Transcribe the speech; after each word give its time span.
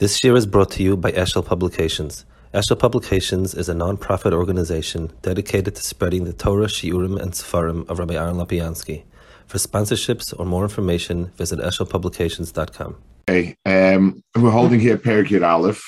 This 0.00 0.24
year 0.24 0.34
is 0.34 0.44
brought 0.44 0.72
to 0.72 0.82
you 0.82 0.96
by 0.96 1.12
Eshel 1.12 1.46
Publications. 1.46 2.24
Eshel 2.52 2.76
Publications 2.76 3.54
is 3.54 3.68
a 3.68 3.74
non-profit 3.74 4.32
organization 4.32 5.12
dedicated 5.22 5.76
to 5.76 5.82
spreading 5.84 6.24
the 6.24 6.32
Torah, 6.32 6.66
Shiurim, 6.66 7.16
and 7.22 7.30
Sefarim 7.30 7.88
of 7.88 8.00
Rabbi 8.00 8.14
Aaron 8.14 8.34
Lapiansky. 8.34 9.04
For 9.46 9.58
sponsorships 9.58 10.34
or 10.36 10.46
more 10.46 10.64
information, 10.64 11.26
visit 11.36 11.60
eshelpublications.com. 11.60 12.96
Okay, 13.30 13.56
um, 13.66 14.20
we're 14.34 14.50
holding 14.50 14.80
here 14.80 14.98
Perikid 14.98 15.46
Aleph, 15.46 15.84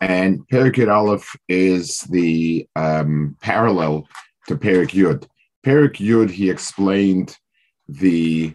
and 0.00 0.40
Perikid 0.48 0.92
Aleph 0.92 1.36
is 1.48 2.00
the 2.10 2.66
um, 2.74 3.36
parallel 3.40 4.08
to 4.48 4.56
Perik 4.56 4.90
Yud. 4.90 5.28
Perik 5.64 5.98
Yud, 5.98 6.28
he 6.28 6.50
explained 6.50 7.38
the 7.88 8.52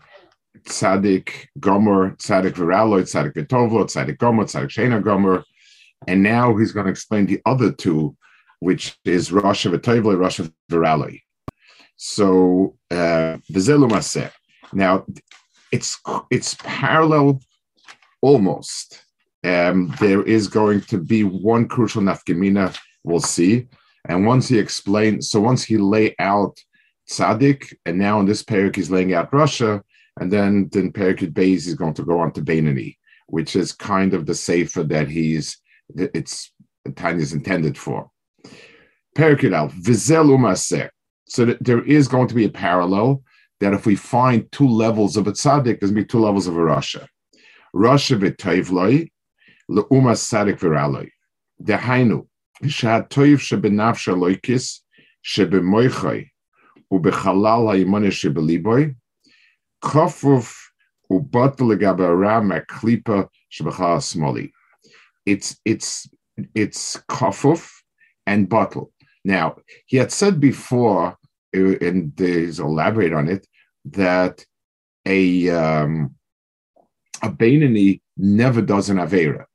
Tzadik 0.67 1.47
Gomer, 1.59 2.11
Tzadik 2.11 2.53
Viraloid, 2.53 3.03
Tzadik 3.03 3.33
Vitovlo, 3.33 3.85
Tzadik 3.85 4.17
Gomer, 4.17 4.45
Tzadik 4.45 4.69
Shena 4.69 5.03
Gomer. 5.03 5.43
And 6.07 6.21
now 6.21 6.55
he's 6.55 6.71
going 6.71 6.85
to 6.85 6.91
explain 6.91 7.25
the 7.25 7.41
other 7.45 7.71
two, 7.71 8.15
which 8.59 8.97
is 9.05 9.31
Rosh 9.31 9.65
Vitovlo, 9.65 10.17
Rosh 10.17 10.41
Viraloid. 10.71 11.21
So, 11.95 12.75
uh, 12.91 13.37
Vizelu 13.51 14.31
Now, 14.73 15.05
it's 15.71 15.99
it's 16.29 16.55
parallel 16.59 17.41
almost. 18.21 19.03
Um, 19.43 19.93
there 19.99 20.23
is 20.23 20.47
going 20.47 20.81
to 20.81 20.97
be 20.97 21.23
one 21.23 21.67
crucial 21.67 22.01
nafkamina 22.01 22.77
we'll 23.07 23.19
see. 23.19 23.67
And 24.05 24.25
once 24.25 24.47
he 24.47 24.59
explains, 24.59 25.29
so 25.29 25.39
once 25.39 25.63
he 25.63 25.77
lay 25.77 26.15
out 26.19 26.57
tzaddik, 27.09 27.73
and 27.85 27.97
now 27.97 28.19
in 28.19 28.25
this 28.25 28.43
parak 28.43 28.75
he's 28.75 28.91
laying 28.91 29.13
out 29.13 29.31
Rasha, 29.31 29.81
and 30.19 30.31
then 30.31 30.69
then 30.71 30.91
Perikid 30.91 31.33
Beis 31.33 31.67
is 31.67 31.75
going 31.75 31.93
to 31.95 32.03
go 32.03 32.19
on 32.19 32.31
to 32.33 32.41
Beinani, 32.41 32.97
which 33.27 33.55
is 33.55 33.71
kind 33.71 34.13
of 34.13 34.25
the 34.25 34.35
safer 34.35 34.83
that 34.83 35.07
he's 35.07 35.57
it's 35.95 36.51
Tanya 36.95 37.21
is 37.21 37.33
intended 37.33 37.77
for. 37.77 38.09
Perikid 39.15 39.53
Al 39.53 39.69
Vizel 39.69 40.29
Umaseh. 40.37 40.89
So 41.27 41.57
there 41.59 41.83
is 41.83 42.07
going 42.07 42.27
to 42.29 42.35
be 42.35 42.45
a 42.45 42.49
parallel 42.49 43.23
that 43.59 43.73
if 43.73 43.85
we 43.85 43.95
find 43.95 44.49
two 44.51 44.67
levels 44.67 45.17
of 45.17 45.27
a 45.27 45.31
tzaddik, 45.31 45.79
there's 45.79 45.91
going 45.91 45.95
to 45.95 46.01
be 46.01 46.05
two 46.05 46.19
levels 46.19 46.47
of 46.47 46.55
a 46.55 46.59
Rasha. 46.59 47.07
Rasha 47.75 48.19
v'toivloi 48.19 49.09
le'umas 49.69 50.21
tzaddik 50.23 50.59
v'raloi. 50.59 51.09
Dehainu, 51.61 52.27
toiv 52.63 53.39
shebenavsha 53.39 54.15
loikis 54.15 54.79
shebemoichoi 55.25 56.29
ubechalal 56.93 57.67
ha'imone 57.67 58.11
Kofuf 59.87 60.53
ubatal 61.09 61.71
klipa 62.67 63.29
shebachal 63.49 63.99
smoli. 64.01 64.51
It's 65.25 65.57
it's 65.63 66.09
it's 66.53 66.97
kofuf 67.09 67.71
and 68.25 68.49
bottle. 68.49 68.91
Now 69.23 69.55
he 69.85 69.95
had 69.95 70.11
said 70.11 70.41
before, 70.41 71.17
uh, 71.55 71.77
and 71.87 72.11
he's 72.17 72.59
elaborate 72.59 73.13
on 73.13 73.29
it 73.29 73.47
that 73.85 74.45
a 75.05 75.49
um, 75.49 76.15
a 77.23 77.29
Beinani 77.29 78.01
never 78.17 78.61
does 78.61 78.89
an 78.89 78.97
avera. 78.97 79.45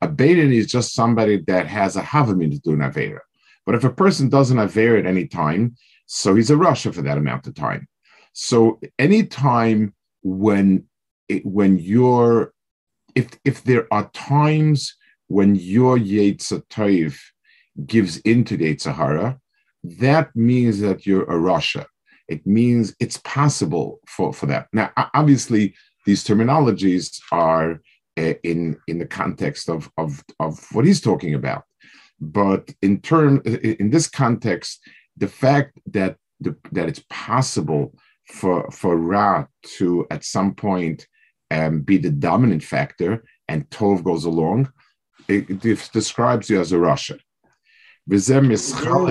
A 0.00 0.08
Beinani 0.08 0.56
is 0.56 0.68
just 0.68 0.94
somebody 0.94 1.44
that 1.46 1.66
has 1.66 1.96
a 1.96 2.02
havamin 2.02 2.52
to 2.52 2.58
do 2.60 2.72
an 2.72 2.90
avera. 2.90 3.20
But 3.66 3.74
if 3.74 3.84
a 3.84 3.90
person 3.90 4.30
does 4.30 4.50
an 4.50 4.56
avera 4.56 5.00
at 5.00 5.06
any 5.06 5.26
time, 5.26 5.76
so 6.06 6.34
he's 6.34 6.50
a 6.50 6.54
rasha 6.54 6.94
for 6.94 7.02
that 7.02 7.18
amount 7.18 7.46
of 7.46 7.54
time. 7.54 7.86
So 8.40 8.78
anytime 9.00 9.94
when 10.22 10.84
when 11.42 11.76
you're 11.80 12.52
if 13.16 13.30
if 13.44 13.64
there 13.64 13.92
are 13.92 14.08
times 14.10 14.94
when 15.26 15.56
your 15.56 15.98
Yetzatayv 15.98 17.18
gives 17.84 18.18
into 18.18 18.56
the 18.56 18.78
Sahara, 18.78 19.40
that 19.82 20.36
means 20.36 20.78
that 20.78 21.04
you're 21.04 21.24
a 21.24 21.34
Rasha. 21.34 21.86
It 22.28 22.46
means 22.46 22.94
it's 23.00 23.16
possible 23.24 23.98
for, 24.06 24.32
for 24.32 24.46
that. 24.46 24.68
Now, 24.72 24.92
obviously, 25.14 25.74
these 26.06 26.22
terminologies 26.22 27.20
are 27.32 27.80
uh, 28.16 28.34
in 28.44 28.76
in 28.86 28.98
the 29.00 29.06
context 29.20 29.68
of, 29.68 29.90
of 29.98 30.22
of 30.38 30.64
what 30.70 30.84
he's 30.84 31.00
talking 31.00 31.34
about. 31.34 31.64
But 32.20 32.70
in 32.82 33.00
term 33.00 33.42
in 33.44 33.90
this 33.90 34.06
context, 34.08 34.80
the 35.16 35.28
fact 35.28 35.80
that 35.86 36.18
the, 36.38 36.56
that 36.70 36.88
it's 36.88 37.02
possible 37.10 37.94
for 38.30 38.70
for 38.70 38.96
Ra 38.96 39.46
to 39.76 40.06
at 40.10 40.24
some 40.24 40.54
point 40.54 41.06
um, 41.50 41.80
be 41.80 41.98
the 41.98 42.10
dominant 42.10 42.62
factor, 42.62 43.24
and 43.48 43.68
Tov 43.70 44.04
goes 44.04 44.24
along, 44.24 44.72
it, 45.28 45.50
it 45.64 45.90
describes 45.92 46.50
you 46.50 46.60
as 46.60 46.72
a 46.72 46.78
Russian. 46.78 47.18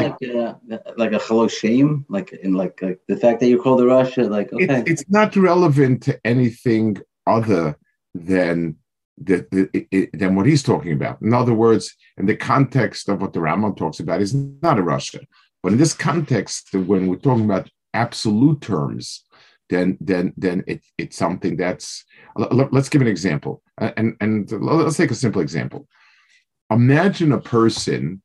Like 0.04 0.22
a, 0.24 0.94
like 0.98 1.12
a 1.14 1.20
hello 1.20 1.48
shame, 1.48 2.06
like 2.10 2.34
in 2.34 2.54
like, 2.54 2.82
like 2.82 3.00
the 3.08 3.18
fact 3.18 3.40
that 3.40 3.48
you 3.48 3.62
call 3.62 3.78
the 3.78 3.86
Rasha, 3.86 4.30
like 4.30 4.52
okay, 4.54 4.82
it's, 4.82 5.02
it's 5.02 5.10
not 5.10 5.36
relevant 5.36 6.04
to 6.04 6.20
anything 6.26 6.98
other 7.28 7.78
than 8.16 8.78
the, 9.20 9.46
the 9.52 9.88
it, 9.92 10.18
than 10.18 10.36
what 10.36 10.48
he's 10.48 10.64
talking 10.64 10.94
about. 10.94 11.22
In 11.22 11.34
other 11.34 11.54
words, 11.54 11.96
in 12.18 12.26
the 12.26 12.36
context 12.36 13.08
of 13.10 13.22
what 13.22 13.34
the 13.34 13.40
Rambam 13.40 13.78
talks 13.78 14.00
about, 14.00 14.22
is 14.22 14.34
not 14.34 14.80
a 14.80 14.84
Rasha. 14.84 15.24
But 15.62 15.74
in 15.74 15.78
this 15.78 15.94
context, 15.94 16.74
when 16.74 17.08
we're 17.08 17.18
talking 17.18 17.46
about 17.46 17.70
absolute 17.94 18.62
terms, 18.62 19.24
then 19.70 19.98
then 20.00 20.34
then 20.38 20.64
it, 20.68 20.84
it's 20.98 21.18
something 21.18 21.58
that's. 21.58 22.06
Let's 22.38 22.90
give 22.90 23.02
an 23.02 23.08
example, 23.08 23.64
uh, 23.81 23.92
and 23.98 24.16
and 24.22 24.52
let's 24.52 24.98
take 24.98 25.12
a 25.12 25.16
simple 25.16 25.42
example. 25.42 25.88
Imagine 26.70 27.31
a 27.31 27.42
person 27.42 28.22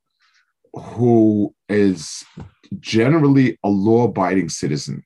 who 0.75 1.55
is 1.69 2.25
generally 2.78 3.59
a 3.65 3.69
law-abiding 3.69 4.50
citizen, 4.50 5.03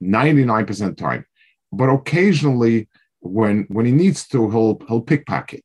ninety-nine 0.00 0.66
percent 0.66 0.98
time, 0.98 1.24
but 1.72 1.88
occasionally 1.88 2.88
when 3.20 3.64
when 3.68 3.86
he 3.86 3.92
needs 3.92 4.28
to, 4.28 4.50
he'll 4.50 4.80
he'll 4.86 5.00
pickpocket. 5.00 5.64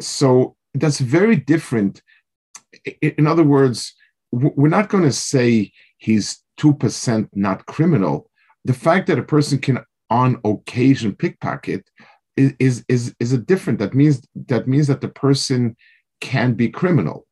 So 0.00 0.56
that's 0.74 1.00
very 1.00 1.36
different. 1.36 2.02
In 3.00 3.26
other 3.26 3.44
words, 3.44 3.94
we're 4.32 4.68
not 4.68 4.90
going 4.90 5.04
to 5.04 5.12
say 5.12 5.72
he's 5.96 6.44
2% 6.58 7.28
not 7.34 7.66
criminal, 7.66 8.30
the 8.64 8.74
fact 8.74 9.06
that 9.06 9.18
a 9.18 9.22
person 9.22 9.58
can 9.58 9.78
on 10.10 10.40
occasion 10.44 11.14
pickpocket 11.14 11.88
is, 12.36 12.52
is, 12.58 12.84
is, 12.88 13.14
is 13.20 13.32
a 13.32 13.38
different. 13.38 13.78
That 13.78 13.94
means 13.94 14.26
that 14.46 14.66
means 14.66 14.86
that 14.86 15.00
the 15.00 15.08
person 15.08 15.76
can 16.20 16.54
be 16.54 16.68
criminal. 16.68 17.26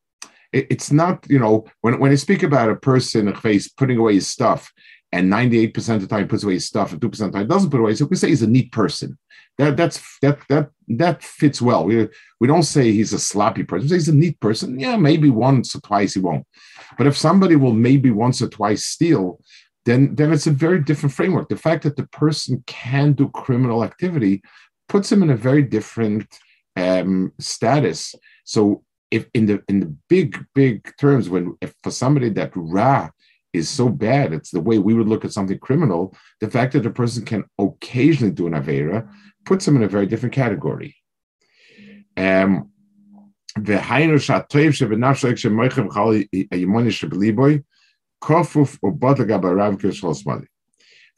It, 0.53 0.66
it's 0.70 0.92
not, 0.92 1.26
you 1.28 1.38
know, 1.38 1.66
when, 1.81 1.98
when 1.98 2.12
I 2.12 2.16
speak 2.16 2.42
about 2.42 2.70
a 2.70 2.76
person 2.76 3.34
face 3.36 3.69
putting 3.69 3.98
away 3.98 4.15
his 4.15 4.28
stuff 4.28 4.72
and 5.12 5.32
98% 5.32 5.94
of 5.94 6.00
the 6.00 6.06
time 6.06 6.28
puts 6.28 6.42
away 6.42 6.54
his 6.54 6.66
stuff 6.66 6.92
and 6.92 7.00
2% 7.00 7.06
of 7.06 7.19
the 7.19 7.31
time 7.38 7.48
doesn't 7.48 7.70
put 7.70 7.81
away, 7.81 7.94
so 7.94 8.06
we 8.06 8.16
say 8.16 8.28
he's 8.28 8.42
a 8.42 8.47
neat 8.47 8.72
person. 8.72 9.19
That 9.59 9.76
that's 9.78 10.19
that 10.20 10.38
that 10.50 10.69
that 10.88 11.22
fits 11.22 11.62
well. 11.62 11.84
We 11.86 12.09
we 12.41 12.47
don't 12.47 12.65
say 12.65 12.92
he's 12.92 13.15
a 13.15 13.19
sloppy 13.19 13.65
person. 13.65 13.84
We 13.84 13.88
say 13.88 13.94
he's 13.94 14.09
a 14.09 14.15
neat 14.15 14.38
person. 14.38 14.78
Yeah, 14.78 14.97
maybe 14.97 15.31
once 15.31 15.75
or 15.75 15.81
twice 15.81 16.12
he 16.12 16.20
won't. 16.20 16.47
But 16.98 17.06
if 17.06 17.16
somebody 17.16 17.56
will 17.56 17.72
maybe 17.72 18.10
once 18.10 18.41
or 18.42 18.48
twice 18.48 18.84
steal, 18.84 19.41
then 19.84 20.14
then 20.14 20.32
it's 20.32 20.47
a 20.47 20.50
very 20.50 20.80
different 20.80 21.14
framework. 21.14 21.48
The 21.48 21.56
fact 21.56 21.84
that 21.84 21.97
the 21.97 22.06
person 22.08 22.62
can 22.66 23.12
do 23.12 23.28
criminal 23.30 23.84
activity 23.84 24.42
puts 24.88 25.10
him 25.10 25.22
in 25.22 25.30
a 25.30 25.36
very 25.36 25.62
different 25.62 26.26
um, 26.76 27.32
status. 27.38 28.14
So 28.44 28.82
if 29.10 29.26
in 29.34 29.47
the 29.47 29.62
in 29.69 29.80
the 29.80 29.94
big 30.08 30.44
big 30.54 30.92
terms, 30.98 31.28
when 31.28 31.56
if 31.60 31.74
for 31.82 31.91
somebody 31.91 32.30
that 32.30 32.52
ra 32.54 33.10
is 33.53 33.68
so 33.68 33.88
bad, 33.88 34.32
it's 34.32 34.50
the 34.50 34.60
way 34.60 34.78
we 34.78 34.94
would 34.94 35.08
look 35.08 35.24
at 35.24 35.32
something 35.32 35.58
criminal. 35.58 36.14
The 36.41 36.50
fact 36.50 36.72
that 36.74 36.86
a 36.86 36.91
person 36.91 37.24
can 37.24 37.44
occasionally 37.58 38.34
do 38.34 38.47
an 38.47 38.53
avera 38.53 39.08
puts 39.44 39.66
him 39.66 39.76
in 39.76 39.82
a 39.82 39.88
very 39.88 40.06
different 40.06 40.34
category. 40.34 40.97
Um, 42.16 42.70
והיינו 43.66 44.20
שהטוב 44.20 44.72
שבנפשו 44.72 45.28
כשמויכם 45.35 45.90
חל 45.90 46.02
הימוני 46.52 46.91
שבליבוי, 46.91 47.59
כופוף 48.20 48.84
ובוד 48.84 49.20
לגבי 49.20 49.47
הרב 49.47 49.76
כשלוש 49.79 50.28
מדי. 50.28 50.46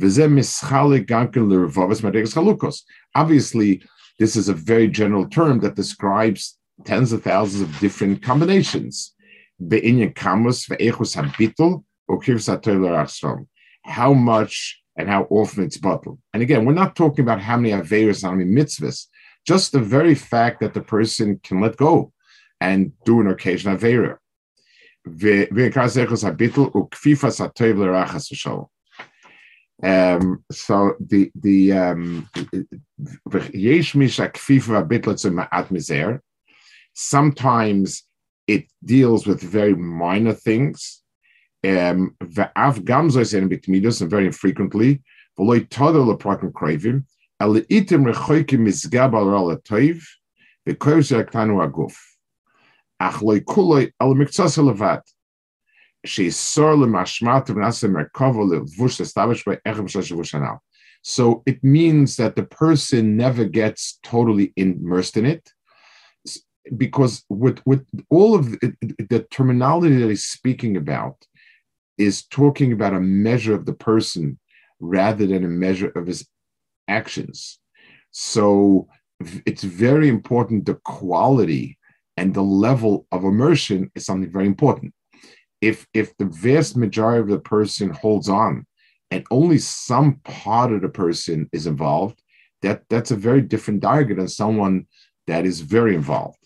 וזה 0.02 0.28
מסחלי 0.28 1.00
גם 1.08 1.31
כן 1.31 1.42
לרבובס 1.50 2.04
מדרגס 2.04 2.34
חלוקוס. 2.34 2.86
Obviously, 3.18 3.84
this 4.22 4.36
is 4.36 4.50
a 4.50 4.54
very 4.54 4.88
general 4.88 5.25
term 5.30 5.60
that 5.60 5.75
describes 5.75 6.58
tens 6.86 7.12
of 7.14 7.24
thousands 7.24 7.62
of 7.62 7.80
different 7.80 8.22
combinations. 8.22 9.14
בעניין 9.60 10.10
כמוס 10.16 10.70
ואיכוס 10.70 11.18
הביטל 11.18 11.64
וכיבס 12.12 12.50
הטוב 12.50 12.81
לרחסום. 12.81 13.44
How 13.88 14.14
much 14.14 14.84
and 15.00 15.10
how 15.10 15.25
often 15.30 15.64
it's 15.64 15.78
bottled. 15.78 16.20
And 16.34 16.42
again, 16.44 16.66
we're 16.66 16.81
not 16.84 16.96
talking 16.96 17.24
about 17.24 17.42
how 17.42 17.58
many 17.58 17.72
averas, 17.72 18.24
how 18.24 18.31
many 18.31 18.46
mitzvahs, 18.46 19.08
just 19.46 19.72
the 19.72 19.80
very 19.80 20.16
fact 20.16 20.60
that 20.62 20.74
the 20.74 20.81
person 20.81 21.40
can 21.44 21.60
let 21.60 21.78
go 21.78 22.14
and 22.61 22.93
do 23.05 23.21
an 23.21 23.29
occasional 23.29 23.77
Avera. 23.77 24.19
Um, 29.83 30.45
so 30.51 30.95
the 30.99 31.31
the 31.37 31.73
um, 31.73 32.29
sometimes 36.95 38.03
it 38.49 38.67
deals 38.85 39.27
with 39.27 39.41
very 39.41 39.75
minor 39.75 40.33
things. 40.35 41.03
Um, 41.65 42.17
and 44.01 44.11
very 44.11 44.27
infrequently, 44.27 45.03
אך 53.00 53.24
לא 53.24 53.36
כולו 53.44 53.78
על 54.00 54.08
מקצוע 54.16 54.46
לבד. 54.70 54.98
שיסור 56.06 56.72
למשמעת 56.74 57.50
ונעשה 57.50 57.88
מרכבו 57.88 58.54
לבוש 58.54 59.02
לסתבש 59.02 59.46
באחד 59.48 59.84
בשל 59.84 60.02
שבוש 60.02 60.36
הנ"ל. 60.36 60.56
So 61.06 61.44
it 61.46 61.60
means 61.64 62.16
that 62.16 62.36
the 62.36 62.44
person 62.44 63.18
never 63.18 63.44
gets 63.44 64.00
totally 64.04 64.54
immersed 64.56 65.18
in 65.18 65.25
it 65.25 65.50
because 66.78 67.25
with, 67.30 67.60
with 67.66 67.86
all 68.10 68.36
of 68.36 68.52
the, 68.52 68.74
the 69.10 69.25
terminology 69.30 69.98
that 69.98 70.10
he's 70.10 70.24
speaking 70.24 70.78
about 70.78 71.18
is 71.98 72.25
talking 72.25 72.72
about 72.72 72.94
a 72.94 73.02
measure 73.02 73.54
of 73.54 73.66
the 73.66 73.74
person 73.74 74.40
rather 74.80 75.25
than 75.28 75.44
a 75.44 75.50
measure 75.66 75.90
of 75.90 76.08
his 76.08 76.25
actions. 76.88 77.60
So 78.12 78.88
it's 79.46 79.64
very 79.64 80.08
important 80.08 80.66
the 80.66 80.75
quality 80.86 81.77
and 82.19 82.35
the 82.35 82.43
level 82.43 83.06
of 83.12 83.23
immersion 83.23 83.93
is 83.94 84.05
something 84.05 84.32
very 84.32 84.47
important. 84.47 84.93
If 85.61 85.87
if 85.94 86.17
the 86.17 86.25
vast 86.25 86.76
majority 86.76 87.20
of 87.20 87.29
the 87.29 87.38
person 87.38 87.91
holds 87.91 88.29
on 88.29 88.67
and 89.12 89.25
only 89.31 89.59
some 89.59 90.15
part 90.25 90.73
of 90.73 90.81
the 90.82 90.88
person 90.88 91.49
is 91.53 91.69
involved, 91.69 92.20
that 92.62 92.82
that's 92.91 93.12
a 93.12 93.17
very 93.29 93.41
different 93.41 93.81
diagram 93.81 94.19
than 94.19 94.29
someone 94.29 94.87
that 95.29 95.47
is 95.47 95.61
very 95.61 95.94
involved. 95.94 96.43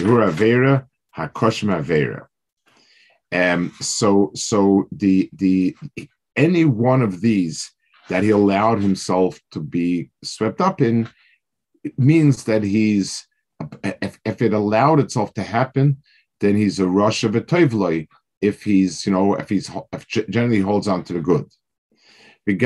Ru 0.00 0.18
avera 0.18 0.86
hakoshim 1.16 1.74
avera. 1.74 2.26
Um, 3.32 3.72
so 3.80 4.30
so 4.34 4.86
the 4.92 5.28
the 5.32 5.76
any 6.36 6.64
one 6.64 7.02
of 7.02 7.20
these 7.20 7.70
that 8.08 8.22
he 8.22 8.30
allowed 8.30 8.80
himself 8.80 9.40
to 9.52 9.60
be 9.60 10.10
swept 10.22 10.60
up 10.60 10.80
in 10.80 11.08
means 11.96 12.44
that 12.44 12.62
he's 12.62 13.26
if, 13.82 14.18
if 14.24 14.42
it 14.42 14.52
allowed 14.52 15.00
itself 15.00 15.32
to 15.34 15.42
happen, 15.42 15.98
then 16.40 16.56
he's 16.56 16.78
a 16.78 16.86
rush 16.86 17.24
of 17.24 17.34
a 17.34 17.40
tovloi. 17.40 18.06
If 18.40 18.62
he's 18.62 19.06
you 19.06 19.12
know 19.12 19.34
if 19.34 19.48
he's 19.48 19.70
if 19.92 20.06
generally 20.08 20.60
holds 20.60 20.88
on 20.88 21.04
to 21.04 21.14
the 21.14 21.20
good. 21.20 21.46
We're 22.46 22.58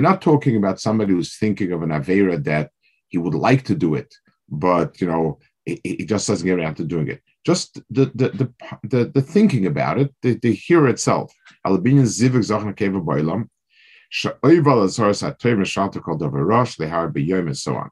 not 0.00 0.20
talking 0.20 0.56
about 0.56 0.80
somebody 0.80 1.12
who's 1.12 1.36
thinking 1.36 1.70
of 1.70 1.82
an 1.82 1.90
Avera 1.90 2.42
that 2.42 2.72
he 3.06 3.18
would 3.18 3.34
like 3.34 3.62
to 3.66 3.76
do 3.76 3.94
it, 3.94 4.12
but 4.48 5.00
you 5.00 5.06
know, 5.06 5.38
he 5.64 6.04
just 6.04 6.28
doesn't 6.28 6.46
get 6.46 6.58
around 6.58 6.76
to 6.76 6.84
doing 6.84 7.08
it. 7.08 7.22
Just 7.44 7.80
the 7.90 8.06
the 8.14 8.28
the, 8.30 8.54
the, 8.84 9.04
the 9.06 9.22
thinking 9.22 9.66
about 9.66 9.98
it, 9.98 10.14
the, 10.22 10.34
the 10.34 10.52
hear 10.52 10.86
itself. 10.88 11.32
Albinian 11.64 12.04
zivik 12.04 12.44
zochna 12.44 12.74
keva 12.74 13.04
boilam. 13.04 13.48
Sha'oival 14.12 14.84
azoras 14.84 15.22
ha'toiv 15.22 15.58
neshalta 15.58 16.00
called 16.00 16.22
over 16.22 16.44
rosh, 16.44 16.76
lehar 16.78 17.12
b'yom 17.12 17.46
and 17.46 17.58
so 17.58 17.76
on. 17.76 17.90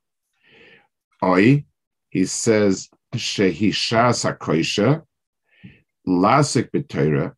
Oi, 1.24 1.64
he 2.10 2.24
says, 2.24 2.88
shehishas 3.14 4.22
ha'koisha, 4.24 5.02
lasik 6.06 6.70
b'toira, 6.70 7.34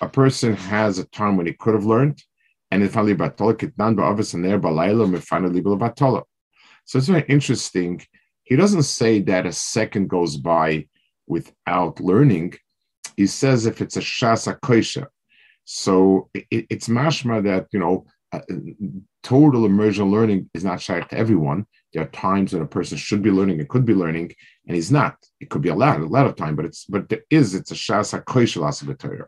a 0.00 0.08
person 0.08 0.54
has 0.54 0.98
a 0.98 1.04
time 1.04 1.36
when 1.36 1.46
he 1.46 1.52
could 1.52 1.74
have 1.74 1.84
learned, 1.84 2.20
and 2.72 2.82
if 2.82 2.94
So 6.84 6.98
it's 6.98 7.08
very 7.08 7.24
interesting. 7.28 8.02
He 8.42 8.56
doesn't 8.56 8.82
say 8.82 9.20
that 9.22 9.46
a 9.46 9.52
second 9.52 10.08
goes 10.08 10.36
by 10.36 10.86
without 11.26 12.00
learning. 12.00 12.54
He 13.16 13.26
says 13.26 13.66
if 13.66 13.80
it's 13.80 13.96
a 13.96 14.00
shasa 14.00 14.58
koisha. 14.60 15.06
So 15.64 16.28
it, 16.34 16.66
it's 16.68 16.88
mashma 16.88 17.42
that 17.44 17.68
you 17.72 17.80
know 17.80 18.06
uh, 18.32 18.40
total 19.22 19.64
immersion 19.64 20.10
learning 20.10 20.50
is 20.52 20.64
not 20.64 20.80
shaykh 20.80 21.08
to 21.08 21.16
everyone. 21.16 21.66
There 21.92 22.02
are 22.02 22.08
times 22.08 22.52
when 22.52 22.62
a 22.62 22.66
person 22.66 22.98
should 22.98 23.22
be 23.22 23.30
learning 23.30 23.60
and 23.60 23.68
could 23.68 23.86
be 23.86 23.94
learning, 23.94 24.34
and 24.66 24.74
he's 24.74 24.90
not. 24.90 25.16
It 25.40 25.48
could 25.50 25.62
be 25.62 25.68
a 25.70 25.74
lot, 25.74 26.00
a 26.00 26.06
lot 26.06 26.26
of 26.26 26.36
time, 26.36 26.56
but 26.56 26.66
it's 26.66 26.84
but 26.84 27.08
there 27.08 27.22
is 27.30 27.54
it's 27.54 27.70
a 27.70 27.74
shas 27.74 28.18
hakoishel 28.18 28.62
asavatorah. 28.62 29.26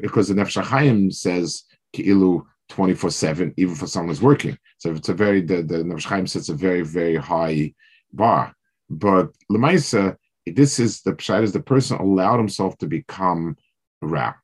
Because 0.00 0.28
the 0.28 0.34
Nefesh 0.34 0.62
HaChaim 0.62 1.12
says 1.12 1.64
ki'ilu 1.94 2.44
24 2.72 3.10
7, 3.10 3.54
even 3.58 3.74
for 3.74 3.86
someone 3.86 4.08
who's 4.08 4.22
working. 4.22 4.56
So 4.78 4.92
it's 4.92 5.10
a 5.10 5.14
very, 5.14 5.42
the, 5.42 5.62
the 5.62 5.76
Nefesh 5.76 6.06
HaChaim 6.06 6.28
sets 6.28 6.48
a 6.48 6.54
very, 6.54 6.80
very 6.80 7.16
high 7.16 7.74
bar. 8.12 8.54
But 8.88 9.28
Lemaisa, 9.50 10.16
this 10.46 10.78
is 10.78 11.02
the 11.02 11.12
pshat 11.12 11.42
is 11.42 11.52
the 11.52 11.60
person 11.60 11.98
allowed 11.98 12.38
himself 12.38 12.78
to 12.78 12.86
become 12.86 13.56
Ra. 14.00 14.34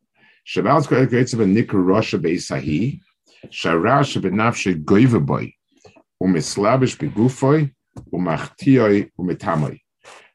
Shabbat's 0.47 0.87
creates 0.87 1.33
a 1.33 1.37
nikr 1.37 1.83
Rasha 1.91 2.21
Beisahi, 2.21 3.01
Sharash 3.47 4.21
benafshe 4.21 4.85
goivaboy, 4.85 5.55
umislabish 6.23 6.97
begufoy, 6.99 7.73
umachtioi 8.13 9.11
umitamoy. 9.19 9.81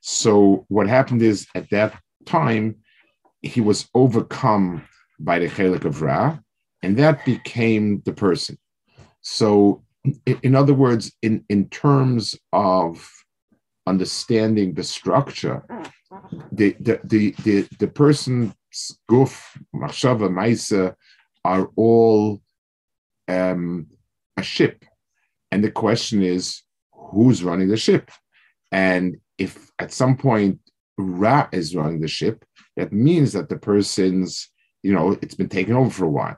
So 0.02 0.66
what 0.68 0.88
happened 0.88 1.22
is 1.22 1.48
at 1.54 1.70
that 1.70 1.96
time, 2.26 2.78
he 3.42 3.62
was 3.62 3.88
overcome 3.94 4.84
by 5.20 5.40
the 5.40 5.48
chelik 5.48 5.86
of 5.86 6.02
Ra, 6.02 6.40
and 6.84 6.98
that 6.98 7.26
became 7.26 8.02
the 8.06 8.14
person. 8.14 8.58
So, 9.22 9.84
in 10.44 10.54
other 10.54 10.74
words, 10.74 11.14
in, 11.22 11.46
in 11.50 11.70
terms 11.70 12.36
of 12.52 13.10
understanding 13.88 14.74
the 14.74 14.84
structure, 14.84 15.64
the 16.52 16.76
the 16.80 17.00
the 17.04 17.32
the, 17.44 17.68
the 17.80 17.88
person's 17.88 18.54
guf, 19.10 19.42
machshava, 19.74 20.30
maisa 20.30 20.96
are 21.46 21.70
all 21.78 22.42
um, 23.30 23.88
a 24.38 24.44
ship. 24.44 24.84
And 25.52 25.64
the 25.64 25.72
question 25.72 26.22
is, 26.22 26.64
who's 26.94 27.44
running 27.44 27.70
the 27.70 27.78
ship? 27.78 28.12
And 28.72 29.18
if 29.38 29.72
at 29.80 29.94
some 29.94 30.18
point 30.18 30.60
Ra 30.98 31.48
is 31.52 31.76
running 31.76 32.02
the 32.02 32.08
ship, 32.08 32.44
that 32.76 32.92
means 32.92 33.34
that 33.34 33.50
the 33.50 33.58
person's, 33.58 34.50
you 34.82 34.94
know, 34.94 35.18
it's 35.22 35.36
been 35.36 35.50
taken 35.50 35.76
over 35.76 35.90
for 35.90 36.06
a 36.06 36.10
while. 36.10 36.38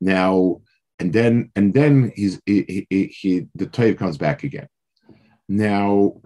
Now, 0.00 0.60
and 0.98 1.12
then 1.12 1.50
and 1.56 1.74
then 1.74 2.12
he's 2.14 2.40
he, 2.46 2.86
he, 2.88 3.06
he 3.06 3.46
the 3.54 3.66
Toiv 3.66 3.98
comes 3.98 4.16
back 4.16 4.44
again. 4.44 4.68
Now 5.48 6.20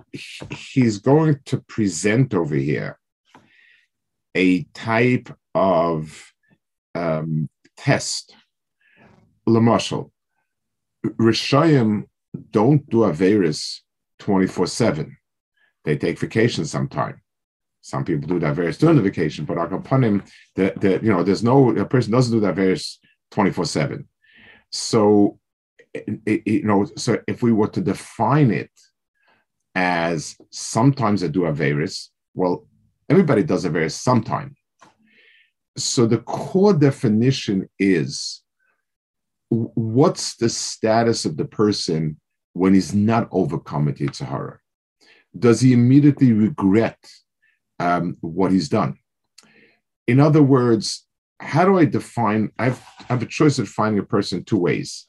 he's 0.50 0.98
going 0.98 1.40
to 1.46 1.60
present 1.62 2.34
over 2.34 2.54
here 2.54 2.98
a 4.34 4.64
type 4.74 5.30
of 5.54 6.32
um, 6.94 7.48
test. 7.76 8.34
Lamashal, 9.48 10.10
Rishayim 11.04 12.04
don't 12.50 12.88
do 12.88 12.98
Averis 12.98 13.80
24 14.18 14.66
7. 14.66 15.16
They 15.84 15.96
take 15.96 16.18
vacation 16.18 16.64
sometime. 16.64 17.20
Some 17.84 18.02
people 18.02 18.26
do 18.26 18.38
that 18.38 18.54
various 18.54 18.78
during 18.78 18.96
the 18.96 19.02
vacation, 19.02 19.44
but 19.44 19.58
upon 19.58 20.02
him, 20.02 20.24
the, 20.54 20.72
you 21.02 21.12
know, 21.12 21.22
there's 21.22 21.44
no, 21.44 21.68
a 21.76 21.84
person 21.84 22.12
doesn't 22.12 22.32
do 22.32 22.40
that 22.40 22.54
various 22.54 22.98
24 23.32 23.66
7. 23.66 24.08
So, 24.72 25.38
it, 25.92 26.46
you 26.46 26.62
know, 26.62 26.86
so 26.96 27.20
if 27.28 27.42
we 27.42 27.52
were 27.52 27.68
to 27.68 27.82
define 27.82 28.50
it 28.50 28.70
as 29.74 30.34
sometimes 30.50 31.22
I 31.22 31.26
do 31.26 31.44
a 31.44 31.52
Averis, 31.52 32.08
well, 32.32 32.66
everybody 33.10 33.42
does 33.42 33.66
a 33.66 33.68
Averis 33.68 33.92
sometime. 33.92 34.56
So 35.76 36.06
the 36.06 36.18
core 36.18 36.72
definition 36.72 37.68
is 37.78 38.42
what's 39.50 40.36
the 40.36 40.48
status 40.48 41.26
of 41.26 41.36
the 41.36 41.44
person 41.44 42.18
when 42.54 42.72
he's 42.72 42.94
not 42.94 43.28
overcome 43.30 43.88
at 43.88 43.96
Yitzhahara? 43.96 44.56
Does 45.38 45.60
he 45.60 45.74
immediately 45.74 46.32
regret 46.32 46.96
um, 47.78 48.16
what 48.20 48.52
he's 48.52 48.68
done? 48.68 48.98
In 50.06 50.20
other 50.20 50.42
words, 50.42 51.06
how 51.40 51.64
do 51.64 51.78
I 51.78 51.84
define? 51.84 52.50
I've, 52.58 52.82
I 53.00 53.04
have 53.08 53.22
a 53.22 53.26
choice 53.26 53.58
of 53.58 53.66
defining 53.66 53.98
a 53.98 54.04
person 54.04 54.44
two 54.44 54.58
ways. 54.58 55.06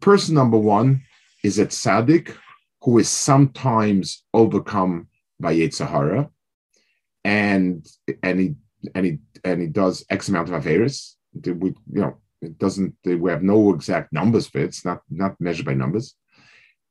Person 0.00 0.34
number 0.34 0.58
one 0.58 1.02
is 1.42 1.58
a 1.58 1.66
tzaddik 1.66 2.34
who 2.82 2.98
is 2.98 3.08
sometimes 3.08 4.24
overcome 4.32 5.08
by 5.38 5.54
Yetzirah, 5.54 6.28
and 7.24 7.86
and 8.22 8.40
he 8.40 8.54
and 8.94 9.06
he 9.06 9.18
and 9.44 9.60
he 9.60 9.68
does 9.68 10.04
X 10.10 10.28
amount 10.28 10.50
of 10.50 10.62
Averis. 10.62 11.14
We, 11.34 11.70
you 11.70 11.74
know, 11.86 12.18
it 12.40 12.58
doesn't. 12.58 12.94
We 13.04 13.30
have 13.30 13.42
no 13.42 13.74
exact 13.74 14.12
numbers 14.12 14.46
for 14.46 14.58
it. 14.58 14.64
It's 14.64 14.84
not 14.84 15.02
not 15.10 15.40
measured 15.40 15.66
by 15.66 15.74
numbers. 15.74 16.14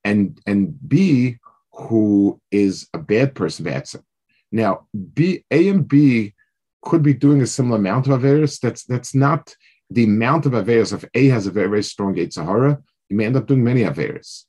And 0.03 0.39
and 0.45 0.77
B, 0.87 1.37
who 1.73 2.39
is 2.51 2.87
a 2.93 2.97
bad 2.97 3.35
person, 3.35 3.65
Batson. 3.65 4.03
Now, 4.51 4.87
B, 5.13 5.45
A 5.51 5.69
and 5.69 5.87
B 5.87 6.33
could 6.81 7.03
be 7.03 7.13
doing 7.13 7.41
a 7.41 7.47
similar 7.47 7.77
amount 7.77 8.07
of 8.07 8.19
Averis. 8.19 8.59
That's 8.59 8.83
that's 8.83 9.15
not 9.15 9.55
the 9.89 10.03
amount 10.03 10.45
of 10.45 10.53
Averis. 10.53 10.93
If 10.93 11.05
A 11.13 11.27
has 11.27 11.47
a 11.47 11.51
very, 11.51 11.69
very 11.69 11.83
strong 11.83 12.17
Sahara, 12.29 12.81
you 13.09 13.17
may 13.17 13.25
end 13.25 13.37
up 13.37 13.47
doing 13.47 13.63
many 13.63 13.83
Averis. 13.83 14.45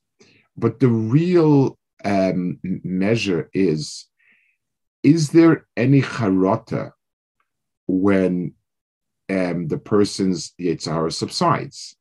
But 0.57 0.79
the 0.79 0.89
real 0.89 1.77
um, 2.03 2.59
measure 2.63 3.49
is 3.53 4.07
is 5.03 5.29
there 5.29 5.67
any 5.75 6.01
charata 6.01 6.91
when 7.87 8.53
um, 9.29 9.67
the 9.67 9.77
person's 9.77 10.53
Yetzirah 10.59 11.11
subsides? 11.11 11.95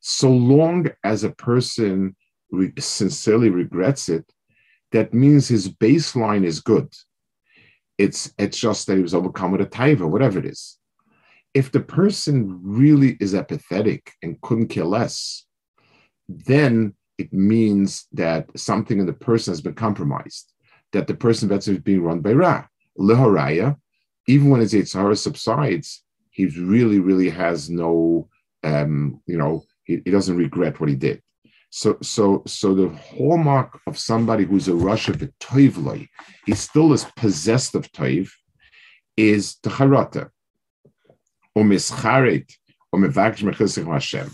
So 0.00 0.28
long 0.28 0.88
as 1.04 1.22
a 1.22 1.30
person 1.30 2.16
re- 2.50 2.72
sincerely 2.78 3.50
regrets 3.50 4.08
it, 4.08 4.28
that 4.92 5.12
means 5.12 5.48
his 5.48 5.68
baseline 5.68 6.44
is 6.44 6.60
good. 6.60 6.92
It's 7.98 8.32
it's 8.38 8.58
just 8.58 8.86
that 8.86 8.96
he 8.96 9.02
was 9.02 9.14
overcome 9.14 9.52
with 9.52 9.60
a 9.60 9.66
taiva, 9.66 10.08
whatever 10.08 10.38
it 10.38 10.46
is. 10.46 10.78
If 11.54 11.70
the 11.70 11.80
person 11.80 12.60
really 12.62 13.16
is 13.20 13.34
apathetic 13.34 14.12
and 14.22 14.40
couldn't 14.40 14.68
care 14.68 14.84
less, 14.84 15.44
then 16.28 16.94
it 17.18 17.32
means 17.32 18.06
that 18.12 18.46
something 18.58 18.98
in 18.98 19.06
the 19.06 19.12
person 19.12 19.52
has 19.52 19.60
been 19.60 19.74
compromised, 19.74 20.52
that 20.92 21.06
the 21.06 21.14
person 21.14 21.50
is 21.52 21.68
being 21.78 22.02
run 22.02 22.20
by 22.20 22.32
Ra. 22.32 22.66
Lehoraya, 22.98 23.76
even 24.26 24.50
when 24.50 24.60
his 24.60 24.72
Yitzhara 24.72 25.16
subsides, 25.16 26.02
he 26.30 26.46
really, 26.46 26.98
really 26.98 27.30
has 27.30 27.70
no, 27.70 28.28
um, 28.62 29.20
you 29.26 29.36
know, 29.36 29.64
he, 29.84 30.00
he 30.04 30.10
doesn't 30.10 30.36
regret 30.36 30.80
what 30.80 30.88
he 30.88 30.96
did. 30.96 31.21
So, 31.74 31.96
so, 32.02 32.42
so 32.46 32.74
the 32.74 32.90
hallmark 32.90 33.80
of 33.86 33.98
somebody 33.98 34.44
who's 34.44 34.68
a 34.68 34.72
Rasha 34.72 35.14
v'toivloi, 35.14 36.06
he 36.44 36.54
still 36.54 36.92
is 36.92 37.06
possessed 37.16 37.74
of 37.74 37.90
toiv, 37.92 38.30
is 39.16 39.56
the 39.62 39.70
charata, 39.70 40.28
or 41.54 41.64
mischaret, 41.64 42.52
or 42.92 43.00
mevaksh 43.00 43.42
mechilsich 43.42 43.90
Hashem. 43.90 44.30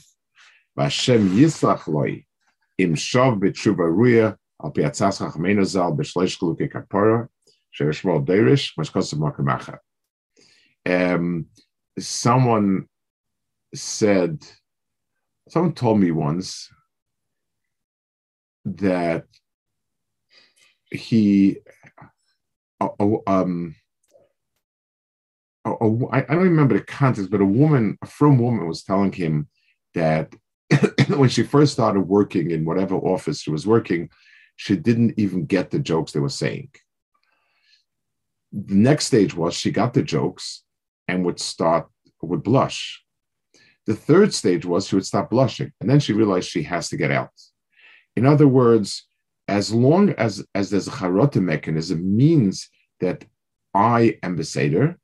Hashem 0.76 1.30
yislach 1.30 1.87
loi, 1.87 2.26
im 2.76 2.97
shov 2.97 3.38
b'tshuva 3.38 3.87
ruya, 3.88 4.37
al 4.61 4.73
pi 4.73 4.80
atzas 4.80 5.21
chachmeinu 5.21 5.64
zal 5.64 5.92
b'shleish 5.92 6.40
chuluke 6.40 6.68
kapara, 6.68 7.28
sheveshmol 7.73 8.26
deirish, 8.26 8.73
mashkosav 8.76 9.21
makamacha. 9.21 9.78
Um, 10.85 11.47
someone 12.00 12.88
said, 13.73 14.45
someone 15.49 15.75
told 15.75 16.00
me 16.00 16.11
once 16.11 16.68
that 18.76 19.25
he 20.90 21.58
um 23.26 23.75
a, 25.64 25.70
a, 25.70 26.08
I 26.12 26.20
don't 26.22 26.38
remember 26.38 26.78
the 26.78 26.84
context, 26.84 27.30
but 27.30 27.40
a 27.40 27.46
woman, 27.46 27.98
a 28.02 28.06
firm 28.06 28.38
woman, 28.38 28.66
was 28.66 28.82
telling 28.82 29.12
him 29.12 29.48
that 29.94 30.34
when 31.08 31.28
she 31.28 31.42
first 31.42 31.72
started 31.72 32.02
working 32.02 32.50
in 32.50 32.64
whatever 32.64 32.96
office 32.96 33.40
she 33.40 33.50
was 33.50 33.66
working, 33.66 34.08
she 34.56 34.76
didn't 34.76 35.14
even 35.16 35.44
get 35.44 35.70
the 35.70 35.78
jokes 35.78 36.12
they 36.12 36.20
were 36.20 36.28
saying. 36.28 36.70
The 38.52 38.75
next 38.75 39.06
stage 39.06 39.34
was 39.34 39.54
she 39.54 39.70
got 39.70 39.94
the 39.94 40.02
jokes 40.02 40.62
and 41.06 41.25
would 41.25 41.40
start 41.40 41.88
would 42.22 42.42
blush. 42.42 43.02
The 43.87 43.94
third 43.94 44.34
stage 44.34 44.66
was 44.66 44.88
she 44.88 44.96
would 44.96 45.06
stop 45.06 45.30
blushing, 45.30 45.72
and 45.80 45.88
then 45.88 46.00
she 46.00 46.12
realized 46.12 46.48
she 46.48 46.62
has 46.64 46.88
to 46.90 46.96
get 46.96 47.10
out. 47.10 47.30
In 48.18 48.26
other 48.26 48.48
words, 48.48 48.88
as 49.46 49.72
long 49.72 50.10
as, 50.10 50.44
as 50.54 50.70
there's 50.70 50.88
a 50.88 51.40
mechanism, 51.40 52.16
means 52.16 52.68
that 53.00 53.25
I 53.72 54.18
am 54.25 54.37
the 54.37 54.44
Seder 54.44 54.98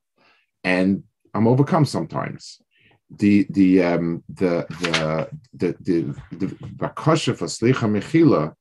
and 0.65 1.05
I'm 1.33 1.47
overcome 1.47 1.85
sometimes. 1.85 2.61
The 3.23 3.47
the 3.51 3.71
um, 3.91 4.25
the 4.41 4.67
the 4.81 5.29
the 5.61 5.69
the 5.89 5.97
the 6.41 6.47
bakasha 6.83 7.37
for 7.37 7.47
slicha 7.47 7.87
mechila 7.95 8.55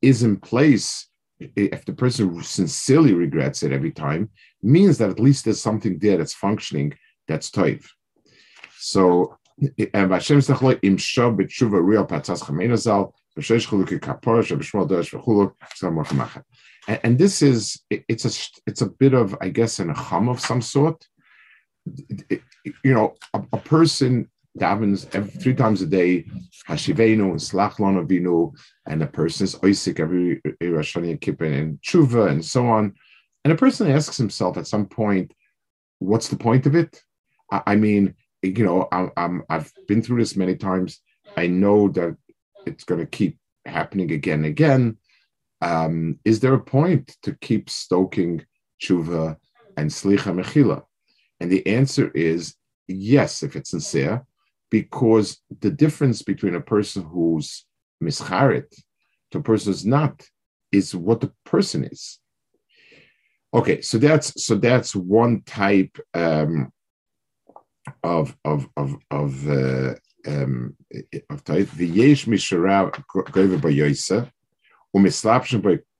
is 0.00 0.22
in 0.22 0.36
place 0.38 1.08
if 1.38 1.84
the 1.84 1.92
person 1.92 2.42
sincerely 2.42 3.12
regrets 3.12 3.62
it 3.62 3.72
every 3.72 3.90
time, 3.90 4.30
means 4.62 4.96
that 4.98 5.10
at 5.10 5.20
least 5.20 5.44
there's 5.44 5.60
something 5.60 5.98
there 5.98 6.18
that's 6.18 6.34
functioning 6.34 6.94
that's 7.28 7.50
toiv. 7.50 7.84
So, 8.78 9.36
and 9.92 10.12
Hashem 10.12 10.40
im 10.82 10.96
real 11.82 12.06
patzas 12.06 12.42
and, 17.04 17.18
this 17.18 17.42
is 17.42 17.80
it's 17.90 18.24
a 18.24 18.60
it's 18.66 18.80
a 18.82 18.86
bit 18.86 19.14
of 19.14 19.36
I 19.40 19.48
guess 19.48 19.78
an 19.78 19.90
hum 19.90 20.28
of 20.28 20.40
some 20.40 20.62
sort. 20.62 21.06
You 22.84 22.94
know, 22.94 23.14
a, 23.32 23.42
a 23.52 23.58
person 23.58 24.28
davens 24.58 25.12
every, 25.14 25.30
three 25.30 25.54
times 25.54 25.82
a 25.82 25.86
day, 25.86 26.24
Hashivenu 26.68 27.30
and 27.30 27.40
Slachlon 27.40 28.04
Avinu, 28.04 28.52
and 28.86 29.02
a 29.02 29.06
person 29.06 29.44
is 29.44 29.54
Oisik 29.56 30.00
every 30.00 30.40
Rosh 30.60 30.96
Kippur 31.20 31.44
and 31.44 31.80
Tshuva 31.80 32.28
and 32.28 32.44
so 32.44 32.66
on. 32.66 32.94
And 33.44 33.52
a 33.52 33.56
person 33.56 33.90
asks 33.90 34.16
himself 34.16 34.58
at 34.58 34.66
some 34.66 34.86
point, 34.86 35.32
what's 35.98 36.28
the 36.28 36.36
point 36.36 36.66
of 36.66 36.74
it? 36.74 37.02
I, 37.50 37.62
I 37.68 37.76
mean, 37.76 38.14
you 38.42 38.64
know, 38.64 38.88
I, 38.92 39.08
I'm, 39.16 39.42
I've 39.48 39.72
been 39.86 40.02
through 40.02 40.18
this 40.18 40.36
many 40.36 40.56
times. 40.56 41.00
I 41.36 41.46
know 41.46 41.88
that 41.90 42.16
it's 42.66 42.84
going 42.84 43.00
to 43.00 43.06
keep 43.06 43.38
happening 43.64 44.12
again 44.12 44.40
and 44.40 44.46
again. 44.46 44.96
Um, 45.60 46.18
is 46.24 46.40
there 46.40 46.54
a 46.54 46.60
point 46.60 47.16
to 47.22 47.34
keep 47.40 47.68
stoking 47.68 48.44
tshuva 48.82 49.36
and 49.76 49.90
slicha 49.90 50.32
mechila? 50.32 50.82
And 51.40 51.50
the 51.50 51.66
answer 51.66 52.10
is 52.10 52.54
yes, 52.88 53.42
if 53.42 53.56
it's 53.56 53.70
sincere, 53.70 54.24
because 54.70 55.38
the 55.60 55.70
difference 55.70 56.22
between 56.22 56.54
a 56.54 56.60
person 56.60 57.02
who's 57.02 57.66
mischarit 58.02 58.80
to 59.30 59.38
a 59.38 59.42
person 59.42 59.72
who's 59.72 59.86
not 59.86 60.28
is 60.72 60.94
what 60.94 61.20
the 61.20 61.32
person 61.44 61.84
is. 61.84 62.18
Okay, 63.52 63.80
so 63.80 63.98
that's 63.98 64.44
so 64.44 64.54
that's 64.54 64.94
one 64.94 65.42
type 65.42 65.98
um, 66.14 66.72
of 68.04 68.36
of 68.44 68.68
of 68.76 68.96
of 69.10 69.48
uh, 69.48 69.94
um, 70.26 70.76
Tait, 71.44 71.66
v'yesh 71.66 72.26
mishara 72.26 72.90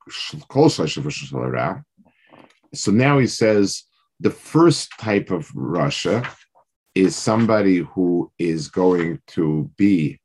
shleisha 0.09 1.03
v'shal 1.03 1.83
So 2.75 2.93
now 2.93 3.19
he 3.19 3.27
says 3.27 3.85
the 4.21 4.31
first 4.31 4.91
type 4.99 5.31
of 5.31 5.49
Rasha 5.49 6.27
is 6.95 7.17
somebody 7.17 7.79
who 7.79 8.31
is 8.39 8.69
going 8.69 9.21
to 9.29 9.71
be. 9.77 10.21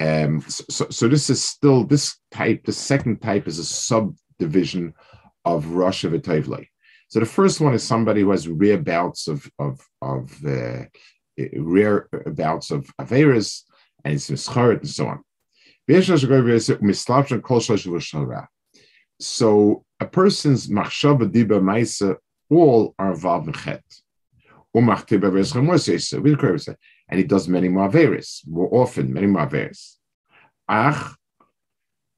Um, 0.00 0.40
so, 0.48 0.86
so 0.90 1.08
this 1.08 1.30
is 1.30 1.42
still 1.42 1.84
this 1.84 2.18
type. 2.30 2.64
The 2.64 2.72
second 2.72 3.20
type 3.20 3.46
is 3.46 3.58
a 3.58 3.64
subdivision 3.64 4.94
of 5.44 5.66
Rasha 5.66 6.10
v'toivlei. 6.10 6.66
So 7.08 7.18
the 7.18 7.26
first 7.26 7.60
one 7.60 7.74
is 7.74 7.82
somebody 7.82 8.20
who 8.20 8.30
has 8.30 8.48
rear 8.48 8.78
bouts 8.78 9.26
of 9.28 9.50
of 9.58 9.80
of 10.00 10.32
uh, 10.46 10.84
rare 11.56 12.08
bouts 12.26 12.70
of 12.70 12.86
Averis 13.00 13.62
and 14.04 14.14
it's 14.14 14.30
Mischaret 14.30 14.80
and 14.80 14.88
so 14.88 15.08
on. 15.08 15.24
So 19.20 19.84
a 19.98 20.06
person's 20.06 20.68
machshava 20.68 21.28
diba 21.30 21.60
maisa 21.60 22.16
all 22.48 22.94
are 22.98 23.14
vav 23.14 23.46
v'chet. 23.46 23.82
And 24.72 24.88
he 27.18 27.24
does 27.24 27.48
many 27.48 27.68
more 27.68 27.90
more 28.46 28.68
often, 28.72 29.12
many 29.12 29.26
more. 29.26 29.50
Ach, 30.68 31.16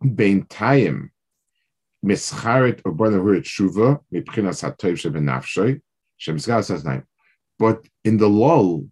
bein 0.03 0.45
tayim, 0.45 1.09
mischaret 2.05 2.83
or 2.85 2.93
born 2.93 3.15
hurit 3.15 3.45
shuva, 3.45 4.01
mipchinas 4.13 4.63
hatoiv 4.63 4.99
shebenafshoy, 5.01 5.81
shemizgal 6.21 6.63
says 6.63 6.85
nine. 6.85 7.05
But 7.59 7.87
in 8.05 8.19
the 8.19 8.29
lull, 8.29 8.87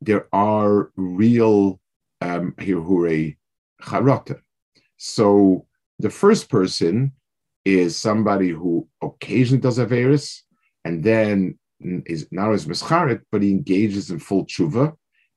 there 0.00 0.28
are 0.32 0.90
real 0.96 1.80
um, 2.20 2.54
hirhure 2.58 3.36
charata. 3.82 4.40
So 4.96 5.66
the 5.98 6.10
first 6.10 6.48
person 6.48 7.12
is 7.64 7.96
somebody 7.96 8.50
who 8.50 8.88
occasionally 9.02 9.60
does 9.60 9.78
Averis 9.78 10.40
and 10.84 11.02
then 11.02 11.58
is 11.80 12.28
not 12.30 12.52
as 12.52 12.66
mischaret, 12.66 13.22
but 13.30 13.42
he 13.42 13.50
engages 13.50 14.10
in 14.10 14.18
full 14.18 14.46
tshuva. 14.46 14.94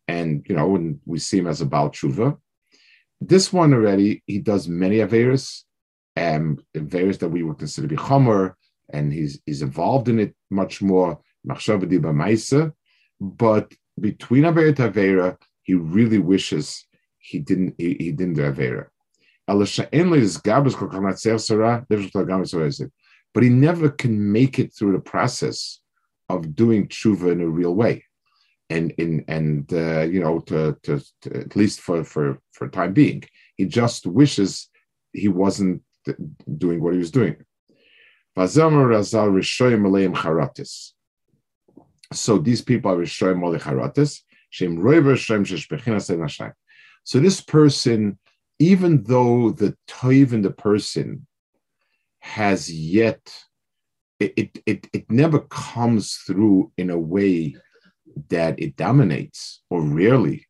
And, 0.07 0.45
you 0.47 0.55
know, 0.55 0.67
when 0.67 0.99
we 1.05 1.19
see 1.19 1.39
him 1.39 1.47
as 1.47 1.61
a 1.61 1.65
Baal 1.65 1.89
tshuva. 1.89 2.37
This 3.19 3.51
one 3.51 3.73
already, 3.73 4.23
he 4.25 4.39
does 4.39 4.67
many 4.67 4.97
Averis 4.97 5.63
um, 6.17 6.57
various 6.75 7.17
that 7.17 7.29
we 7.29 7.43
would 7.43 7.59
consider 7.59 7.87
to 7.87 7.95
be 7.95 8.01
chomer, 8.01 8.53
and 8.91 9.11
he's 9.13 9.39
he's 9.45 9.61
involved 9.61 10.07
in 10.07 10.19
it 10.19 10.35
much 10.49 10.81
more. 10.81 11.19
But 13.19 13.73
between 13.99 14.43
Avera 14.43 14.67
and 14.69 14.77
Avera, 14.77 15.37
he 15.63 15.73
really 15.73 16.19
wishes 16.19 16.85
he 17.19 17.39
didn't 17.39 17.75
he, 17.77 17.95
he 17.99 18.11
didn't 18.11 18.35
do 18.35 18.41
Avera. 18.41 18.87
But 23.33 23.43
he 23.43 23.49
never 23.49 23.89
can 23.89 24.31
make 24.31 24.59
it 24.59 24.73
through 24.73 24.93
the 24.93 24.99
process 24.99 25.79
of 26.29 26.55
doing 26.55 26.87
tshuva 26.87 27.31
in 27.31 27.41
a 27.41 27.47
real 27.47 27.73
way, 27.73 28.03
and 28.69 28.91
in 28.91 29.23
and 29.27 29.71
uh, 29.73 30.01
you 30.01 30.19
know 30.19 30.39
to, 30.39 30.77
to, 30.83 31.01
to, 31.21 31.37
at 31.37 31.55
least 31.55 31.81
for 31.81 32.03
for 32.03 32.39
for 32.51 32.67
time 32.67 32.93
being, 32.93 33.23
he 33.55 33.65
just 33.65 34.05
wishes 34.05 34.69
he 35.13 35.27
wasn't 35.27 35.81
doing 36.57 36.81
what 36.81 36.93
he 36.93 36.99
was 36.99 37.11
doing. 37.11 37.35
So 42.13 42.37
these 42.37 42.61
people 42.61 42.91
are 42.91 42.97
Rishoyim 42.97 43.39
Mole 43.39 43.57
Charatis, 43.57 44.21
Shem 44.49 44.77
Roiver 44.77 45.17
Shem 45.17 46.53
So 47.03 47.19
this 47.19 47.41
person, 47.41 48.17
even 48.59 49.03
though 49.03 49.51
the 49.51 49.75
toiv 49.87 50.33
in 50.33 50.41
the 50.41 50.51
person 50.51 51.27
has 52.19 52.71
yet, 52.71 53.33
it, 54.19 54.33
it, 54.35 54.63
it, 54.65 54.87
it 54.93 55.11
never 55.11 55.39
comes 55.39 56.15
through 56.15 56.71
in 56.77 56.89
a 56.89 56.97
way 56.97 57.55
that 58.29 58.59
it 58.59 58.75
dominates, 58.75 59.61
or 59.69 59.81
rarely, 59.81 60.47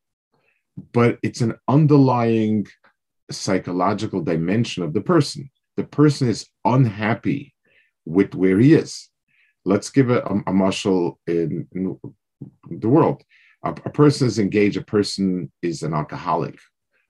but 0.93 1.17
it's 1.21 1.41
an 1.41 1.55
underlying 1.67 2.65
psychological 3.29 4.21
dimension 4.21 4.83
of 4.83 4.93
the 4.93 5.01
person. 5.01 5.49
The 5.75 5.83
person 5.83 6.29
is 6.29 6.47
unhappy 6.63 7.53
with 8.05 8.35
where 8.35 8.59
he 8.59 8.73
is. 8.73 9.09
Let's 9.67 9.89
give 9.89 10.09
a, 10.09 10.19
a, 10.19 10.43
a 10.47 10.53
marshal 10.53 11.19
in, 11.27 11.67
in, 11.74 12.00
the 12.69 12.88
world. 12.88 13.24
A, 13.63 13.71
a, 13.71 13.89
person 13.89 14.27
is 14.27 14.39
engaged, 14.39 14.77
a 14.77 14.81
person 14.81 15.51
is 15.62 15.83
an 15.83 15.93
alcoholic, 15.93 16.57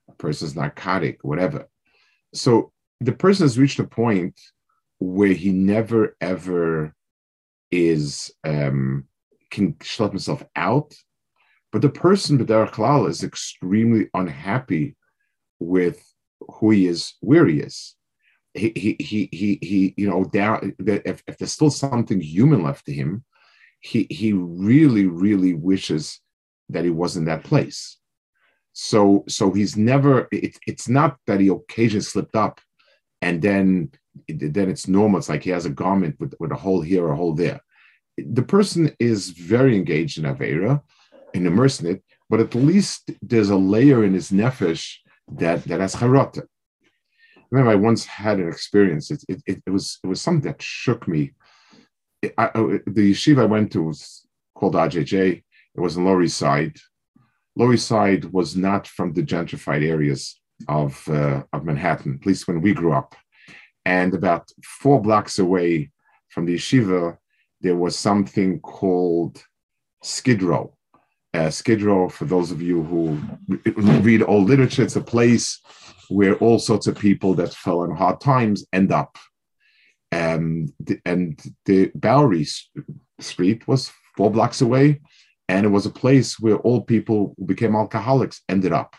a 0.10 0.14
person 0.14 0.48
is 0.48 0.56
narcotic, 0.56 1.20
whatever. 1.22 1.68
So 2.34 2.72
the 3.00 3.12
person 3.12 3.44
has 3.44 3.60
reached 3.60 3.80
a 3.80 3.84
point 3.84 4.40
where 5.00 5.34
he 5.34 5.52
never 5.52 6.16
ever 6.20 6.96
is 7.70 8.32
um, 8.44 9.06
can 9.52 9.74
schlep 9.74 10.10
himself 10.10 10.44
out, 10.56 10.96
but 11.72 11.84
the 11.84 11.90
person 11.90 12.40
B'derech 12.40 12.72
Klal 12.72 13.08
is 13.08 13.24
extremely 13.24 14.10
unhappy 14.16 14.96
with 15.60 16.04
who 16.40 16.72
he 16.72 16.88
is, 16.88 17.14
where 17.20 17.46
he 17.46 17.60
is. 17.60 17.96
He, 18.58 18.72
he, 18.76 19.30
he, 19.32 19.60
he, 19.62 19.94
you 19.98 20.10
know, 20.10 20.24
down, 20.24 20.76
if, 20.80 21.24
if 21.28 21.38
there's 21.38 21.52
still 21.52 21.70
something 21.70 22.20
human 22.20 22.64
left 22.64 22.86
to 22.88 22.94
him, 22.94 23.24
he, 23.80 24.08
he 24.10 24.34
really, 24.34 25.06
really 25.06 25.54
wishes 25.54 26.20
that 26.70 26.84
he 26.84 26.90
was 26.90 27.18
in 27.18 27.26
that 27.26 27.44
place. 27.44 27.98
So, 28.74 29.24
so 29.28 29.52
he's 29.52 29.78
never, 29.78 30.28
it, 30.32 30.58
it's 30.68 30.90
not 30.90 31.18
that 31.28 31.40
he 31.40 31.50
occasionally 31.50 32.02
slipped 32.02 32.36
up 32.36 32.60
and 33.22 33.42
then, 33.42 33.92
then 34.28 34.70
it's 34.70 34.88
normal. 34.88 35.20
It's 35.20 35.30
like 35.30 35.44
he 35.44 35.52
has 35.52 35.66
a 35.66 35.72
garment 35.72 36.16
with, 36.20 36.34
with 36.40 36.52
a 36.52 36.56
hole 36.56 36.82
here, 36.82 37.10
a 37.10 37.16
hole 37.16 37.34
there. 37.34 37.62
The 38.18 38.44
person 38.44 38.96
is 39.00 39.30
very 39.30 39.76
engaged 39.76 40.18
in 40.18 40.26
Avera 40.26 40.82
and 41.34 41.46
immersed 41.46 41.82
in 41.82 41.88
it, 41.88 42.04
but 42.30 42.40
at 42.40 42.56
least 42.56 43.12
there's 43.22 43.50
a 43.50 43.56
layer 43.56 44.04
in 44.04 44.14
his 44.14 44.32
nefesh 44.32 44.98
that 45.30 45.64
that 45.66 45.80
has 45.80 45.96
charata. 45.96 46.44
Remember 47.52 47.72
I 47.72 47.76
once 47.76 48.06
had 48.06 48.40
an 48.40 48.48
experience. 48.48 49.12
It, 49.12 49.24
it, 49.28 49.42
it, 49.46 49.64
it 49.66 49.70
was 49.70 50.00
it 50.04 50.08
was 50.08 50.22
something 50.22 50.50
that 50.50 50.62
shook 50.62 51.08
me. 51.08 51.34
It, 52.22 52.34
I, 52.38 52.48
the 52.54 53.12
yeshiva 53.12 53.42
I 53.42 53.46
went 53.46 53.72
to 53.74 53.84
was 53.84 54.26
called 54.56 54.76
RJJ. 54.76 55.44
It 55.76 55.80
was 55.80 55.98
in 55.98 56.06
Lower 56.06 56.24
East 56.24 56.38
Side. 56.38 56.78
Lower 57.56 57.74
East 57.74 57.88
Side 57.88 58.26
was 58.26 58.56
not 58.56 58.88
from 58.88 59.14
the 59.14 59.24
gentrified 59.24 59.84
areas 59.84 60.40
of 60.68 61.08
uh, 61.08 61.44
of 61.54 61.66
Manhattan, 61.66 62.20
at 62.20 62.26
least 62.26 62.48
when 62.48 62.62
we 62.62 62.74
grew 62.74 62.94
up. 62.94 63.16
And 63.86 64.14
about 64.14 64.52
four 64.64 65.02
blocks 65.02 65.40
away 65.40 65.92
from 66.30 66.46
the 66.46 66.56
yeshiva, 66.56 67.18
there 67.62 67.78
was 67.78 67.98
something 67.98 68.60
called 68.60 69.42
Skid 70.04 70.44
Row 70.44 70.78
uh, 71.38 71.50
Skid 71.50 71.82
Row, 71.82 72.10
for 72.10 72.26
those 72.26 72.52
of 72.52 72.62
you 72.62 72.84
who 72.84 73.20
read 74.02 74.24
old 74.24 74.50
literature, 74.50 74.84
it's 74.84 74.96
a 74.96 75.02
place 75.02 75.62
where 76.10 76.36
all 76.36 76.60
sorts 76.60 76.88
of 76.88 76.98
people 76.98 77.34
that 77.36 77.54
fell 77.54 77.84
in 77.84 77.92
hard 77.92 78.22
times 78.22 78.66
end 78.74 78.92
up. 78.92 79.18
Um, 80.12 80.68
and 81.06 81.40
the 81.66 81.92
Bowery 81.96 82.46
Street 83.20 83.68
was 83.68 83.92
four 84.16 84.32
blocks 84.32 84.62
away, 84.62 85.02
and 85.50 85.66
it 85.66 85.70
was 85.70 85.86
a 85.86 85.92
place 85.92 86.40
where 86.40 86.58
all 86.58 86.82
people 86.82 87.36
who 87.38 87.46
became 87.46 87.76
alcoholics 87.76 88.42
ended 88.50 88.74
up. 88.74 88.96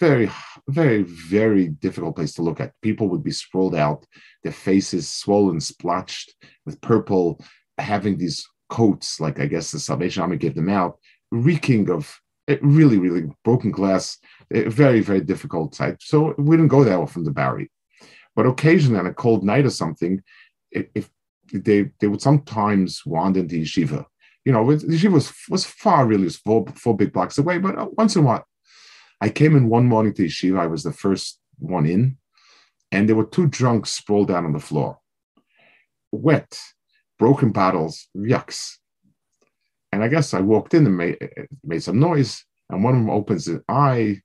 Very, 0.00 0.30
very, 0.68 1.02
very 1.02 1.68
difficult 1.68 2.16
place 2.16 2.34
to 2.34 2.42
look 2.42 2.60
at. 2.60 2.72
People 2.80 3.08
would 3.08 3.22
be 3.22 3.30
sprawled 3.30 3.74
out, 3.74 4.06
their 4.42 4.52
faces 4.52 5.08
swollen, 5.08 5.60
splotched 5.60 6.34
with 6.64 6.80
purple, 6.80 7.44
having 7.78 8.16
these 8.16 8.46
coats, 8.70 9.20
like 9.20 9.38
I 9.38 9.46
guess 9.46 9.70
the 9.70 9.78
Salvation 9.78 10.22
Army 10.22 10.38
gave 10.38 10.54
them 10.54 10.70
out, 10.70 10.98
reeking 11.30 11.90
of 11.90 12.18
really, 12.60 12.98
really 12.98 13.30
broken 13.44 13.70
glass, 13.70 14.18
very, 14.50 15.00
very 15.00 15.20
difficult 15.20 15.74
site. 15.74 15.96
So 16.00 16.34
we 16.38 16.56
didn't 16.56 16.68
go 16.68 16.84
that 16.84 16.98
often 16.98 17.24
to 17.24 17.30
Bowery. 17.30 17.70
But 18.34 18.46
occasionally 18.46 18.98
on 18.98 19.06
a 19.06 19.14
cold 19.14 19.44
night 19.44 19.66
or 19.66 19.70
something, 19.70 20.22
if 20.70 21.10
they 21.52 21.90
they 22.00 22.06
would 22.06 22.22
sometimes 22.22 23.02
wander 23.04 23.40
into 23.40 23.60
yeshiva. 23.60 24.06
You 24.44 24.52
know, 24.52 24.64
yeshiva 24.64 25.12
was, 25.12 25.32
was 25.48 25.64
far 25.64 26.06
really, 26.06 26.24
was 26.24 26.36
four, 26.36 26.66
four 26.74 26.96
big 26.96 27.12
blocks 27.12 27.38
away, 27.38 27.58
but 27.58 27.78
uh, 27.78 27.88
once 27.92 28.16
in 28.16 28.22
a 28.22 28.26
while. 28.26 28.46
I 29.20 29.28
came 29.28 29.54
in 29.54 29.68
one 29.68 29.86
morning 29.86 30.14
to 30.14 30.24
yeshiva, 30.24 30.58
I 30.58 30.66
was 30.66 30.82
the 30.82 30.92
first 30.92 31.38
one 31.58 31.86
in, 31.86 32.16
and 32.90 33.08
there 33.08 33.16
were 33.16 33.24
two 33.24 33.46
drunks 33.46 33.90
sprawled 33.90 34.28
down 34.28 34.44
on 34.44 34.52
the 34.52 34.58
floor. 34.58 34.98
Wet, 36.10 36.58
broken 37.18 37.52
bottles, 37.52 38.08
yucks. 38.16 38.78
And 39.92 40.02
I 40.02 40.08
guess 40.08 40.34
I 40.34 40.40
walked 40.40 40.74
in 40.74 40.86
and 40.86 40.96
made, 40.96 41.18
made 41.62 41.82
some 41.82 42.00
noise. 42.00 42.44
And 42.70 42.82
one 42.82 42.94
of 42.94 43.00
them 43.00 43.10
opens 43.10 43.46
his 43.46 43.60
eye 43.68 44.22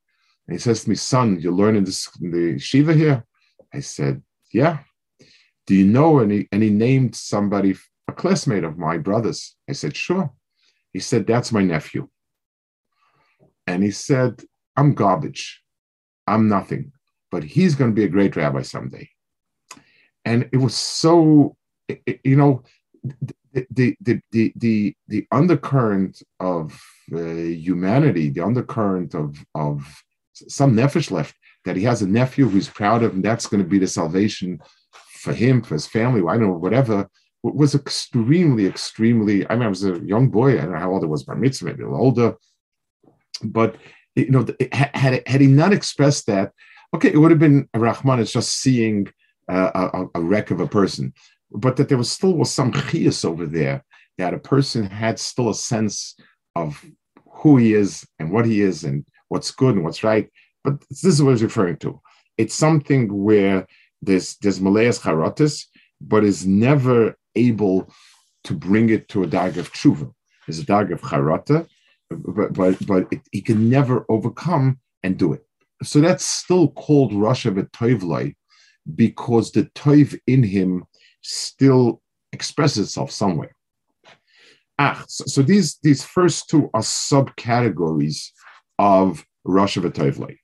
and 0.48 0.56
he 0.56 0.60
says 0.60 0.84
to 0.84 0.90
me, 0.90 0.96
Son, 0.96 1.40
you're 1.40 1.52
learning 1.52 1.84
this 1.84 2.10
the 2.22 2.58
Shiva 2.58 2.94
here? 2.94 3.26
I 3.74 3.82
said, 3.82 4.24
Yeah. 4.54 4.80
Do 5.66 5.76
you 5.76 5.86
know? 5.86 6.20
And 6.20 6.32
he, 6.32 6.48
and 6.52 6.64
he 6.64 6.70
named 6.70 7.16
somebody, 7.16 7.76
a 8.08 8.14
classmate 8.14 8.64
of 8.64 8.78
my 8.78 8.98
brother's. 8.98 9.56
I 9.70 9.74
said, 9.74 9.96
Sure. 9.96 10.32
He 10.94 11.00
said, 11.00 11.28
That's 11.28 11.52
my 11.52 11.64
nephew. 11.64 12.08
And 13.66 13.84
he 13.84 13.92
said, 13.92 14.42
I'm 14.78 14.94
garbage. 14.94 15.62
I'm 16.26 16.48
nothing, 16.48 16.94
but 17.32 17.44
he's 17.44 17.76
going 17.76 17.92
to 17.92 17.96
be 17.96 18.04
a 18.04 18.10
great 18.10 18.36
rabbi 18.36 18.62
someday. 18.62 19.10
And 20.24 20.50
it 20.52 20.58
was 20.58 20.76
so, 20.76 21.56
you 22.24 22.36
know, 22.36 22.64
the 23.72 23.96
the 24.02 24.22
the 24.32 24.54
the 24.56 24.96
the 25.08 25.28
undercurrent 25.32 26.22
of 26.40 26.80
uh, 27.14 27.20
humanity, 27.20 28.30
the 28.30 28.44
undercurrent 28.44 29.16
of 29.16 29.38
of 29.56 29.86
some 30.34 30.76
nefesh 30.76 31.10
left 31.12 31.36
that 31.66 31.76
he 31.76 31.84
has 31.84 32.02
a 32.02 32.08
nephew 32.08 32.48
who's 32.48 32.70
proud 32.70 33.04
of, 33.04 33.14
and 33.14 33.24
that's 33.24 33.48
going 33.48 33.62
to 33.62 33.70
be 33.70 33.80
the 33.80 33.88
salvation 33.88 34.60
for 35.22 35.34
him, 35.34 35.62
for 35.62 35.76
his 35.76 35.88
family. 35.88 36.22
I 36.22 36.38
don't 36.38 36.48
know, 36.48 36.54
whatever. 36.54 37.10
Was 37.44 37.76
extremely, 37.76 38.66
extremely. 38.66 39.48
I 39.50 39.54
mean, 39.54 39.64
I 39.64 39.68
was 39.68 39.86
a 39.86 40.00
young 40.00 40.30
boy. 40.30 40.58
I 40.58 40.62
don't 40.64 40.74
know 40.74 40.80
how 40.80 40.92
old 40.92 41.04
I 41.04 41.08
was, 41.08 41.24
bar 41.24 41.36
mitzvah, 41.36 41.66
maybe 41.66 41.84
a 41.84 41.86
little 41.86 42.02
older. 42.02 42.36
But 43.44 43.78
you 44.16 44.32
know, 44.32 44.46
had 44.74 45.24
had 45.26 45.42
he 45.42 45.48
not 45.48 45.72
expressed 45.72 46.26
that, 46.26 46.52
okay, 46.94 47.10
it 47.14 47.18
would 47.18 47.32
have 47.32 47.40
been 47.40 47.70
Rahman. 47.74 48.20
It's 48.20 48.34
just 48.34 48.60
seeing 48.60 49.08
uh, 49.50 49.90
a, 49.94 50.06
a 50.16 50.22
wreck 50.22 50.52
of 50.52 50.60
a 50.60 50.68
person 50.68 51.14
but 51.52 51.76
that 51.78 51.90
there 51.90 51.98
was 51.98 52.12
still 52.12 52.34
was 52.34 52.52
some 52.52 52.72
chias 52.72 53.26
over 53.26 53.46
there 53.46 53.84
that 54.18 54.34
a 54.34 54.40
person 54.40 54.86
had 54.86 55.20
still 55.20 55.50
a 55.50 55.56
sense 55.56 56.16
of 56.56 56.84
who 57.30 57.58
he 57.58 57.74
is 57.74 58.06
and 58.20 58.32
what 58.32 58.46
he 58.46 58.62
is 58.62 58.84
and 58.84 59.06
what's 59.30 59.52
good 59.52 59.76
and 59.76 59.84
what's 59.84 60.04
right. 60.04 60.30
But 60.64 60.80
this 60.90 61.04
is 61.04 61.22
what 61.22 61.30
I 61.30 61.34
was 61.34 61.44
referring 61.44 61.78
to. 61.78 62.02
It's 62.38 62.56
something 62.56 63.24
where 63.24 63.68
there's 64.02 64.38
there's 64.38 64.60
Malayas 64.60 65.00
Charotis, 65.00 65.66
but 66.02 66.24
is 66.24 66.46
never 66.46 67.16
able 67.36 67.92
to 68.44 68.54
bring 68.54 68.90
it 68.90 69.08
to 69.10 69.24
a 69.24 69.28
dag 69.28 69.58
of 69.58 69.72
tshuva. 69.72 70.12
There's 70.46 70.60
a 70.60 70.66
dag 70.66 70.92
of 70.92 71.02
charata, 71.02 71.68
but 72.10 72.54
but 72.54 72.86
but 72.86 73.08
it, 73.12 73.22
he 73.32 73.42
can 73.42 73.70
never 73.70 74.06
overcome 74.10 74.80
and 75.04 75.18
do 75.18 75.34
it. 75.34 75.44
So 75.84 76.02
that's 76.02 76.26
still 76.26 76.70
called 76.70 77.12
Rasha 77.12 77.52
V'Toivlai 77.54 78.36
because 78.96 79.52
the 79.52 79.64
toiv 79.76 80.18
in 80.26 80.44
him 80.44 80.86
still 81.22 82.02
express 82.32 82.78
itself 82.78 83.12
somewhere. 83.12 83.56
Ah, 84.80 85.04
so, 85.08 85.26
so 85.26 85.42
these, 85.42 85.78
these 85.82 86.04
first 86.04 86.50
two 86.50 86.70
are 86.74 86.82
subcategories 86.82 88.30
of 88.78 89.26
Rosh 89.44 89.78
V'Tovlei. 89.78 90.38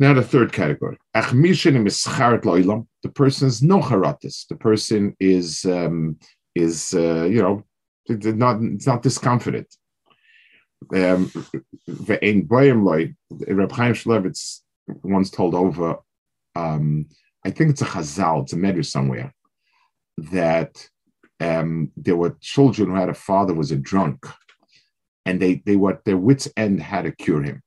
Now 0.00 0.12
the 0.12 0.22
third 0.22 0.52
category. 0.52 0.98
The 1.14 3.10
person 3.14 3.48
is 3.48 3.62
no 3.62 3.80
haratis. 3.80 4.46
The 4.48 4.56
person 4.56 5.16
is 5.20 5.64
um, 5.64 6.18
is 6.54 6.94
uh, 6.94 7.24
you 7.24 7.40
know 7.40 7.64
not 8.08 8.60
it's 8.60 8.86
not 8.86 9.02
discomforted. 9.02 9.66
Um, 10.92 11.30
Reb 11.86 13.72
Chaim 13.72 13.94
Shmulevitz 13.94 14.60
once 15.02 15.30
told 15.30 15.54
over, 15.54 15.96
um, 16.56 17.06
I 17.44 17.50
think 17.50 17.70
it's 17.70 17.82
a 17.82 17.86
Chazal, 17.86 18.42
it's 18.42 18.52
a 18.52 18.56
medrash 18.56 18.86
somewhere, 18.86 19.34
that 20.30 20.88
um, 21.40 21.90
there 21.96 22.16
were 22.16 22.36
children 22.40 22.90
who 22.90 22.94
had 22.94 23.08
a 23.08 23.14
father 23.14 23.54
was 23.54 23.70
a 23.70 23.76
drunk, 23.76 24.26
and 25.26 25.40
they 25.40 25.62
they 25.66 25.76
were 25.76 25.92
at 25.92 26.04
their 26.04 26.16
wits 26.16 26.48
end 26.56 26.82
how 26.82 27.02
to 27.02 27.12
cure 27.12 27.42
him. 27.42 27.62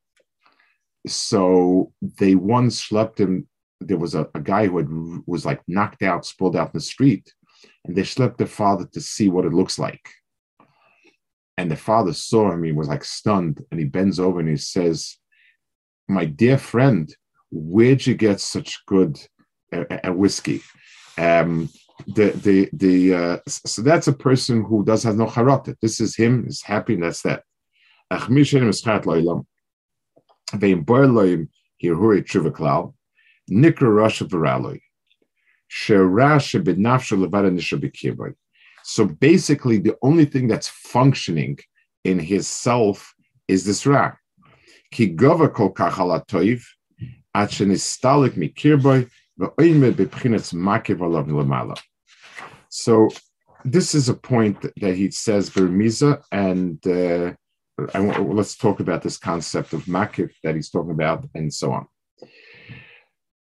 So 1.07 1.91
they 2.01 2.35
once 2.35 2.87
schlepped 2.87 3.19
him. 3.19 3.47
There 3.79 3.97
was 3.97 4.15
a, 4.15 4.27
a 4.33 4.39
guy 4.39 4.67
who 4.67 4.77
had, 4.77 5.27
was 5.27 5.45
like 5.45 5.61
knocked 5.67 6.01
out, 6.01 6.25
spilled 6.25 6.55
out 6.55 6.67
in 6.67 6.71
the 6.73 6.81
street, 6.81 7.33
and 7.85 7.95
they 7.95 8.01
schlepped 8.01 8.37
the 8.37 8.45
father 8.45 8.85
to 8.93 9.01
see 9.01 9.29
what 9.29 9.45
it 9.45 9.53
looks 9.53 9.77
like. 9.77 10.09
And 11.57 11.71
the 11.71 11.75
father 11.75 12.13
saw 12.13 12.51
him, 12.51 12.63
he 12.63 12.71
was 12.71 12.87
like 12.87 13.03
stunned, 13.03 13.63
and 13.71 13.79
he 13.79 13.85
bends 13.85 14.19
over 14.19 14.39
and 14.39 14.49
he 14.49 14.57
says, 14.57 15.17
My 16.07 16.25
dear 16.25 16.57
friend, 16.57 17.13
where'd 17.51 18.05
you 18.05 18.15
get 18.15 18.39
such 18.39 18.85
good 18.85 19.19
uh, 19.73 20.13
whiskey? 20.13 20.61
Um, 21.17 21.69
the 22.05 22.29
the 22.29 22.69
the 22.73 23.13
uh, 23.13 23.37
so 23.47 23.81
that's 23.81 24.07
a 24.07 24.13
person 24.13 24.63
who 24.63 24.85
does 24.85 25.03
have 25.03 25.17
no 25.17 25.25
charata. 25.25 25.75
This 25.81 25.99
is 25.99 26.15
him, 26.15 26.45
is 26.47 26.61
happy, 26.61 26.93
and 26.93 27.03
that's 27.03 27.21
that. 27.23 27.43
So 38.83 39.05
basically, 39.05 39.77
the 39.77 39.95
only 40.01 40.25
thing 40.25 40.47
that's 40.47 40.67
functioning 40.69 41.59
in 42.05 42.19
his 42.19 42.47
self 42.47 43.13
is 43.47 43.65
this 43.65 43.85
ra. 43.85 44.13
Ki 44.91 45.13
gova 45.13 45.53
kol 45.53 45.73
kachala 45.73 46.25
toiv, 46.25 46.63
at 47.35 47.49
shenistalik 47.49 48.35
mikirboy, 48.37 49.09
So 52.69 53.09
this 53.63 53.95
is 53.95 54.09
a 54.09 54.13
point 54.13 54.61
that 54.61 54.95
he 54.95 55.11
says 55.11 55.49
Burmiza 55.49 56.21
and 56.31 56.85
uh, 56.87 57.33
I, 57.93 57.99
let's 57.99 58.55
talk 58.55 58.79
about 58.79 59.03
this 59.03 59.17
concept 59.17 59.73
of 59.73 59.85
makif 59.85 60.31
that 60.43 60.55
he's 60.55 60.69
talking 60.69 60.91
about, 60.91 61.27
and 61.35 61.53
so 61.53 61.71
on. 61.73 61.87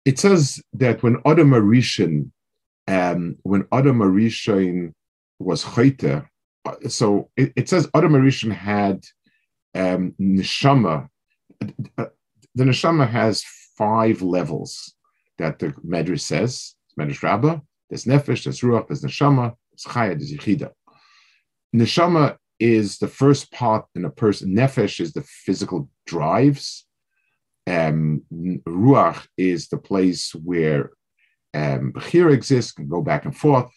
It 0.04 0.20
says 0.20 0.62
that 0.74 1.02
when 1.04 1.18
Adam 1.26 1.52
Arishan, 1.52 2.32
um, 2.88 3.38
when 3.44 3.66
Adam 3.72 4.00
Arishan 4.00 4.94
was 5.40 5.64
chayte, 5.64 6.28
so 6.90 7.30
it, 7.38 7.54
it, 7.56 7.70
says 7.70 7.90
Adam 7.94 8.14
Arishan 8.14 8.52
had 8.52 9.06
um, 9.74 10.14
neshama. 10.20 11.08
The 12.56 12.64
neshama 12.64 13.10
has 13.10 13.44
five 13.78 14.22
levels 14.22 14.96
that 15.40 15.60
the 15.60 15.70
Medrash 15.86 16.22
says. 16.22 16.76
Medrash 17.00 17.24
Rabbah. 17.24 17.60
There's 17.90 18.06
nefesh, 18.06 18.44
there's 18.44 18.62
ruach, 18.62 18.88
there's 18.88 19.02
neshama, 19.02 19.56
there's 19.72 19.96
chaya, 19.96 20.10
there's 20.10 20.32
yichida. 20.32 20.72
Neshama 21.76 22.38
is 22.60 23.00
the 23.00 23.08
first 23.08 23.52
part 23.52 23.86
in 23.96 24.06
a 24.06 24.10
person. 24.10 24.56
Nefesh 24.56 25.00
is 25.00 25.14
the 25.14 25.24
physical 25.24 25.90
drives. 26.06 26.86
Um, 27.66 28.24
ruach 28.32 29.26
is 29.38 29.70
the 29.70 29.78
place 29.78 30.34
where 30.36 30.92
um, 31.54 31.94
Bechira 31.94 32.34
exists, 32.34 32.72
can 32.72 32.88
go 32.88 33.02
back 33.02 33.26
and 33.26 33.36
forth. 33.36 33.72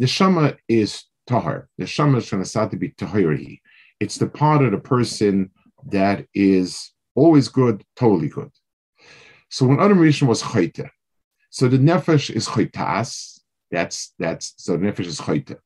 Neshama 0.00 0.56
is 0.68 1.04
tahar. 1.26 1.68
Neshama 1.80 2.18
is 2.18 2.30
going 2.30 2.70
to 2.70 2.76
be 2.76 2.90
tahiri. 2.90 3.60
It's 4.00 4.16
the 4.16 4.28
part 4.28 4.62
of 4.62 4.72
the 4.72 4.78
person 4.78 5.50
that 5.90 6.26
is 6.34 6.92
always 7.14 7.48
good, 7.48 7.84
totally 7.96 8.28
good. 8.28 8.50
So 9.50 9.66
when 9.66 9.80
Adam 9.80 9.98
Rishon 9.98 10.28
was 10.28 10.42
chayte, 10.42 10.88
so 11.50 11.68
the 11.68 11.78
nefesh 11.78 12.30
is 12.30 12.46
chaytas. 12.46 13.40
That's 13.70 14.14
that's 14.18 14.54
so 14.56 14.76
the 14.76 14.86
nefesh 14.86 15.06
is 15.06 15.20
chayte. 15.20 15.56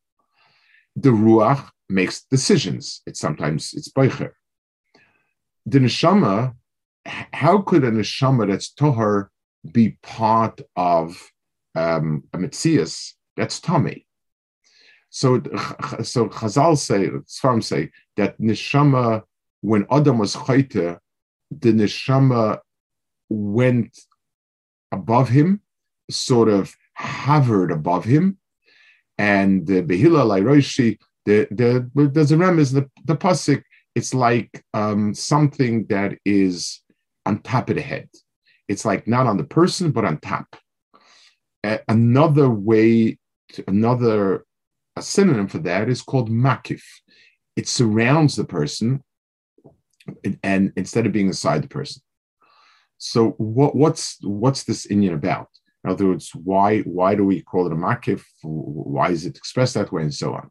The 0.97 1.11
ruach 1.11 1.71
makes 1.88 2.25
decisions. 2.25 3.03
It's 3.07 3.21
sometimes 3.21 3.73
it's 3.75 3.90
boicher. 3.90 4.33
The 5.66 5.79
neshama, 5.79 6.55
how 7.33 7.59
could 7.62 7.85
a 7.85 7.90
neshama 7.90 8.49
that's 8.49 8.73
tohar 8.73 9.29
be 9.71 9.99
part 10.03 10.61
of 10.77 11.31
um, 11.75 12.25
a 12.33 12.38
mitzias 12.38 13.12
that's 13.37 13.61
tummy? 13.61 14.07
So, 15.11 15.42
so 16.03 16.29
Chazal 16.29 16.77
say, 16.79 17.11
Sfarim 17.29 17.62
say 17.62 17.90
that 18.16 18.40
neshama, 18.40 19.23
when 19.61 19.87
Adam 19.90 20.18
was 20.18 20.35
chayte, 20.35 20.99
the 21.51 21.73
neshama 21.73 22.59
went 23.29 23.99
above 24.90 25.29
him, 25.29 25.61
sort 26.11 26.49
of 26.49 26.75
hovered 26.95 27.71
above 27.71 28.05
him, 28.05 28.38
and 29.19 29.67
the 29.67 29.83
Behila 29.83 30.25
Lairoshi 30.25 30.99
the, 31.25 31.47
the, 31.51 32.09
there's 32.09 32.33
a 32.33 32.37
remez, 32.37 32.73
the, 32.73 32.91
the 33.05 33.17
pasuk, 33.17 33.62
it's 33.95 34.15
like 34.15 34.65
um, 34.75 35.15
something 35.15 35.87
that 35.87 36.19
is 36.25 36.81
on 37.27 37.41
top 37.41 37.71
of 37.71 37.77
the 37.77 37.83
head. 37.83 38.09
It's 38.69 38.85
like 38.85 39.07
not 39.07 39.27
on 39.27 39.37
the 39.37 39.45
person, 39.45 39.93
but 39.93 40.05
on 40.05 40.19
top. 40.19 40.57
Another 41.88 42.49
way, 42.51 43.19
to, 43.53 43.65
another 43.69 44.45
a 44.97 45.03
synonym 45.03 45.47
for 45.47 45.59
that 45.59 45.88
is 45.88 46.03
called 46.03 46.31
makif. 46.31 46.83
It 47.55 47.69
surrounds 47.69 48.35
the 48.35 48.45
person, 48.45 49.05
and, 50.25 50.38
and 50.43 50.73
instead 50.77 51.07
of 51.07 51.12
being 51.12 51.29
inside 51.29 51.62
the 51.62 51.69
person. 51.69 52.03
So 52.99 53.31
what, 53.33 53.77
what's 53.77 54.17
what's 54.23 54.65
this 54.65 54.87
inyan 54.87 55.15
about? 55.15 55.49
In 55.85 55.90
other 55.90 56.07
words, 56.07 56.31
why 56.35 56.81
why 56.81 57.14
do 57.14 57.25
we 57.25 57.42
call 57.42 57.66
it 57.66 57.73
a 57.73 57.77
makif? 57.77 58.23
Why 58.42 59.11
is 59.11 59.27
it 59.27 59.37
expressed 59.37 59.75
that 59.75 59.92
way, 59.92 60.03
and 60.03 60.14
so 60.14 60.35
on? 60.35 60.51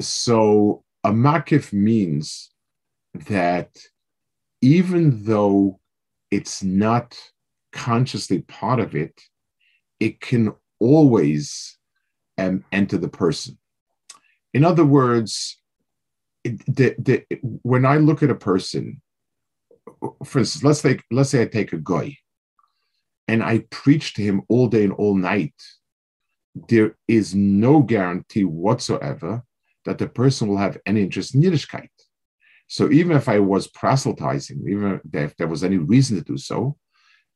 So 0.00 0.84
a 1.02 1.10
makif 1.10 1.72
means 1.72 2.50
that 3.14 3.76
even 4.60 5.24
though 5.24 5.80
it's 6.30 6.62
not 6.62 7.16
consciously 7.72 8.42
part 8.42 8.80
of 8.80 8.94
it, 8.94 9.20
it 10.00 10.20
can 10.20 10.52
always 10.80 11.78
um, 12.38 12.64
enter 12.72 12.98
the 12.98 13.08
person. 13.08 13.58
In 14.52 14.64
other 14.64 14.84
words, 14.84 15.60
the, 16.44 16.94
the, 16.98 17.24
when 17.62 17.84
I 17.84 17.96
look 17.96 18.22
at 18.22 18.30
a 18.30 18.34
person, 18.34 19.00
for 20.24 20.38
instance, 20.38 20.62
let's 20.62 20.82
take 20.82 21.02
let's 21.10 21.30
say 21.30 21.42
I 21.42 21.46
take 21.46 21.72
a 21.72 21.78
guy, 21.78 22.16
and 23.28 23.42
I 23.42 23.64
preach 23.70 24.14
to 24.14 24.22
him 24.22 24.42
all 24.48 24.68
day 24.68 24.84
and 24.84 24.92
all 24.92 25.14
night. 25.14 25.54
There 26.68 26.96
is 27.08 27.34
no 27.34 27.80
guarantee 27.80 28.44
whatsoever 28.44 29.42
that 29.84 29.98
the 29.98 30.08
person 30.08 30.48
will 30.48 30.58
have 30.58 30.78
any 30.86 31.02
interest 31.02 31.34
in 31.34 31.42
Yiddishkeit. 31.42 31.88
So 32.66 32.90
even 32.90 33.16
if 33.16 33.28
I 33.28 33.38
was 33.38 33.68
proselytizing, 33.68 34.64
even 34.68 35.00
if 35.12 35.36
there 35.36 35.48
was 35.48 35.64
any 35.64 35.76
reason 35.76 36.16
to 36.16 36.24
do 36.24 36.38
so, 36.38 36.76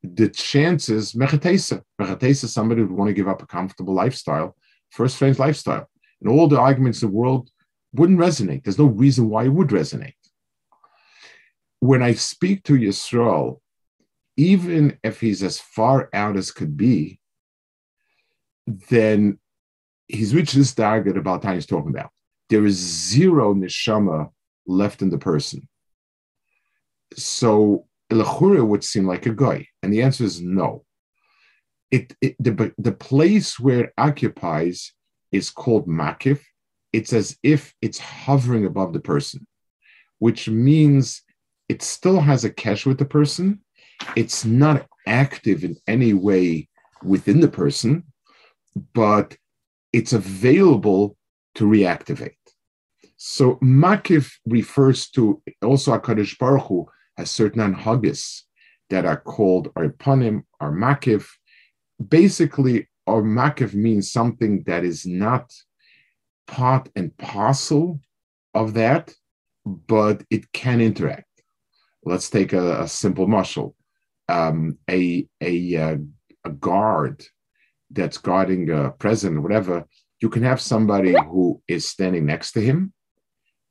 the 0.03 0.29
chances, 0.29 1.13
mechatesa, 1.13 1.83
mechatesa, 2.01 2.47
somebody 2.47 2.83
would 2.83 2.93
want 2.93 3.09
to 3.09 3.15
give 3.15 3.29
up 3.29 3.43
a 3.43 3.47
comfortable 3.47 3.95
lifestyle 3.95 4.57
for 4.91 5.05
a 5.05 5.09
strange 5.09 5.39
lifestyle. 5.39 5.89
And 6.21 6.31
all 6.31 6.49
the 6.49 6.59
arguments 6.59 7.03
in 7.03 7.11
the 7.11 7.15
world 7.15 7.51
wouldn't 7.93 8.19
resonate. 8.19 8.65
There's 8.65 8.79
no 8.79 8.87
reason 8.87 9.29
why 9.29 9.45
it 9.45 9.53
would 9.53 9.69
resonate. 9.69 10.15
When 11.81 12.03
I 12.03 12.15
speak 12.15 12.65
to 12.65 12.75
Yisrael, 12.75 13.61
even 14.39 14.97
if 15.03 15.21
he's 15.21 15.43
as 15.43 15.61
far 15.61 16.09
out 16.15 16.37
as 16.39 16.51
could 16.51 16.77
be, 16.77 17.21
then 18.89 19.39
he's 20.07 20.35
reached 20.35 20.55
this 20.55 20.75
target 20.75 21.19
about 21.19 21.43
time 21.43 21.55
he's 21.55 21.67
talking 21.67 21.91
about 21.91 22.11
there 22.49 22.65
is 22.65 22.77
zero 22.77 23.55
neshama 23.55 24.31
left 24.67 25.03
in 25.03 25.11
the 25.11 25.19
person. 25.19 25.69
So 27.15 27.87
Elachura 28.11 28.67
would 28.67 28.85
seem 28.85 29.07
like 29.07 29.27
a 29.27 29.35
guy, 29.35 29.67
and 29.83 29.93
the 29.93 30.03
answer 30.03 30.25
is 30.25 30.41
no. 30.41 30.85
It, 31.91 32.15
it 32.21 32.37
the, 32.39 32.73
the 32.79 32.93
place 32.93 33.59
where 33.59 33.85
it 33.85 33.93
occupies 33.97 34.93
is 35.33 35.51
called 35.51 35.87
makif. 35.87 36.41
It's 36.93 37.13
as 37.13 37.37
if 37.43 37.75
it's 37.83 37.99
hovering 37.99 38.65
above 38.65 38.93
the 38.93 39.01
person, 39.01 39.47
which 40.19 40.49
means 40.49 41.23
it 41.69 41.83
still 41.83 42.21
has 42.21 42.45
a 42.45 42.51
cash 42.51 42.87
with 42.87 42.99
the 42.99 43.05
person. 43.05 43.61
It's 44.17 44.45
not 44.45 44.87
active 45.07 45.65
in 45.65 45.77
any 45.87 46.15
way 46.15 46.69
within 47.03 47.41
the 47.41 47.49
person, 47.49 48.05
but 48.95 49.37
it's 49.93 50.13
available 50.13 51.17
to 51.55 51.65
reactivate. 51.65 52.35
So 53.17 53.57
Makif 53.57 54.33
refers 54.47 55.11
to 55.11 55.43
also 55.63 55.99
Akadosh 55.99 56.39
Baruch 56.39 56.67
Hu 56.67 56.87
has 57.17 57.31
certain 57.31 57.75
anhagis 57.75 58.43
that 58.91 59.05
are 59.05 59.21
called 59.21 59.75
arpanim 59.75 60.45
or 60.61 60.73
makif. 60.73 61.27
Basically, 62.09 62.89
or 63.07 63.23
makif 63.23 63.75
means 63.75 64.13
something 64.13 64.63
that 64.67 64.85
is 64.85 65.05
not 65.05 65.53
part 66.47 66.89
and 66.95 67.17
parcel 67.17 68.01
of 68.55 68.75
that, 68.75 69.13
but 69.67 70.23
it 70.31 70.53
can 70.53 70.81
interact. 70.81 71.25
Let's 72.05 72.31
take 72.31 72.53
a, 72.53 72.83
a 72.83 72.89
simple 72.89 73.27
muscle. 73.27 73.75
Um, 74.29 74.79
a 74.91 75.27
a 75.41 75.77
uh, 75.77 75.97
a 76.45 76.51
guard 76.51 77.25
that's 77.91 78.19
guarding 78.19 78.71
a 78.71 78.91
president 78.91 79.43
whatever, 79.43 79.87
you 80.21 80.29
can 80.29 80.43
have 80.43 80.61
somebody 80.61 81.13
who 81.13 81.63
is 81.67 81.89
standing 81.89 82.27
next 82.27 82.53
to 82.53 82.61
him 82.61 82.93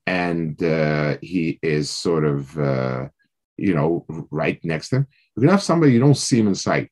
and 0.08 0.63
uh, 0.63 1.17
he 1.22 1.60
is 1.62 1.91
sort 1.91 2.24
of, 2.24 2.58
uh, 2.58 3.10
you 3.58 3.76
know, 3.76 4.06
right 4.32 4.60
next 4.63 4.89
to 4.89 4.98
him. 4.98 5.08
You 5.36 5.41
can 5.41 5.50
have 5.50 5.62
somebody 5.62 5.91
you 5.91 6.00
don't 6.00 6.15
see 6.15 6.39
him 6.39 6.48
in 6.48 6.56
sight, 6.56 6.89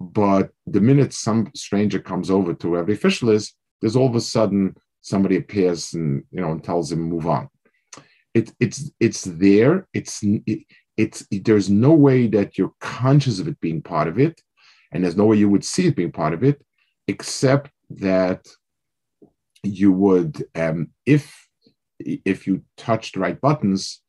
but 0.00 0.50
the 0.66 0.80
minute 0.80 1.12
some 1.12 1.50
stranger 1.54 2.00
comes 2.00 2.30
over 2.30 2.54
to 2.54 2.70
where 2.70 2.84
the 2.84 2.94
official 2.94 3.28
is, 3.28 3.52
there's 3.80 3.96
all 3.96 4.08
of 4.08 4.16
a 4.16 4.20
sudden 4.20 4.74
somebody 5.02 5.36
appears 5.36 5.94
and 5.94 6.24
you 6.30 6.40
know 6.40 6.50
and 6.52 6.64
tells 6.64 6.90
him 6.90 7.00
move 7.00 7.26
on. 7.26 7.48
It, 8.34 8.52
it's 8.58 8.90
it's 8.98 9.24
there. 9.24 9.86
It's 9.92 10.20
it, 10.22 10.64
it's 10.98 11.26
there's 11.30 11.70
no 11.70 11.92
way 11.92 12.26
that 12.26 12.58
you're 12.58 12.74
conscious 12.80 13.38
of 13.38 13.48
it 13.48 13.58
being 13.60 13.80
part 13.80 14.08
of 14.08 14.18
it 14.18 14.42
and 14.92 15.04
there's 15.04 15.16
no 15.16 15.26
way 15.26 15.36
you 15.36 15.48
would 15.48 15.64
see 15.64 15.86
it 15.86 15.96
being 15.96 16.12
part 16.12 16.32
of 16.32 16.42
it, 16.42 16.64
except 17.06 17.70
that 17.90 18.46
you 19.62 19.92
would, 19.92 20.44
um, 20.54 20.88
if 21.06 21.46
if 22.00 22.46
you 22.46 22.62
touch 22.76 23.12
the 23.12 23.20
right 23.20 23.40
buttons, 23.40 24.00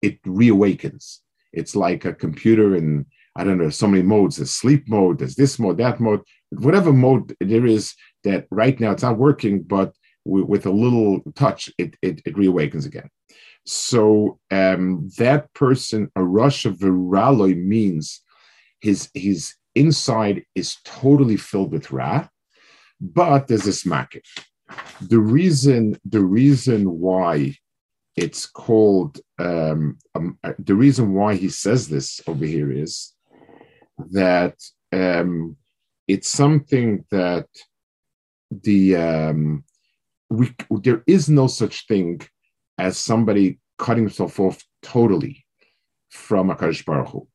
it 0.00 0.22
reawakens. 0.22 1.18
It's 1.52 1.76
like 1.76 2.04
a 2.04 2.14
computer 2.14 2.74
in 2.74 3.06
I 3.36 3.44
don't 3.44 3.58
know 3.58 3.70
so 3.70 3.86
many 3.86 4.02
modes. 4.02 4.36
There's 4.36 4.50
sleep 4.50 4.88
mode. 4.88 5.18
There's 5.18 5.34
this 5.34 5.58
mode, 5.58 5.78
that 5.78 6.00
mode, 6.00 6.22
whatever 6.50 6.92
mode 6.92 7.34
there 7.40 7.66
is. 7.66 7.94
That 8.24 8.46
right 8.50 8.78
now 8.80 8.92
it's 8.92 9.02
not 9.02 9.18
working, 9.18 9.62
but 9.62 9.92
with 10.24 10.64
a 10.64 10.70
little 10.70 11.20
touch, 11.34 11.70
it 11.78 11.96
it, 12.00 12.22
it 12.24 12.34
reawakens 12.34 12.86
again. 12.86 13.10
So 13.66 14.38
um, 14.50 15.10
that 15.18 15.52
person, 15.54 16.10
a 16.16 16.22
rush 16.22 16.66
of 16.66 16.78
viraloi 16.78 17.56
means 17.56 18.20
his 18.80 19.08
his 19.14 19.54
inside 19.74 20.44
is 20.54 20.76
totally 20.84 21.36
filled 21.36 21.72
with 21.72 21.90
Ra, 21.90 22.28
but 23.00 23.48
there's 23.48 23.64
this 23.64 23.84
makif. 23.84 24.22
The 25.00 25.18
reason, 25.18 25.98
the 26.04 26.20
reason 26.20 27.00
why 27.00 27.56
it's 28.16 28.46
called, 28.46 29.20
um, 29.38 29.98
um, 30.14 30.38
uh, 30.44 30.52
the 30.58 30.74
reason 30.74 31.14
why 31.14 31.34
he 31.34 31.48
says 31.48 31.88
this 31.88 32.20
over 32.26 32.44
here 32.44 32.70
is 32.70 33.12
that 34.10 34.56
um, 34.92 35.56
it's 36.06 36.28
something 36.28 37.04
that 37.10 37.48
the 38.50 38.96
um, 38.96 39.64
we 40.30 40.54
there 40.82 41.02
is 41.06 41.28
no 41.28 41.46
such 41.46 41.86
thing 41.86 42.20
as 42.78 42.98
somebody 42.98 43.58
cutting 43.78 44.04
himself 44.04 44.38
off 44.40 44.62
totally 44.82 45.44
from 46.10 46.50
a 46.50 46.54
Baruch 46.54 47.08
Hu. 47.08 47.28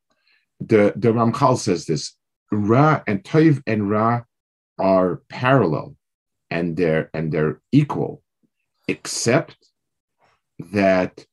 The 0.60 0.94
the 0.96 1.10
Ramchal 1.10 1.58
says 1.58 1.86
this 1.86 2.16
Ra 2.52 3.02
and 3.08 3.24
Toiv 3.24 3.62
and 3.68 3.90
Ra 3.90 4.22
are 4.78 5.22
parallel 5.30 5.96
and 6.50 6.76
they're 6.76 7.10
and 7.14 7.32
they're 7.32 7.62
equal, 7.72 8.22
except 8.88 9.58
that 10.72 11.26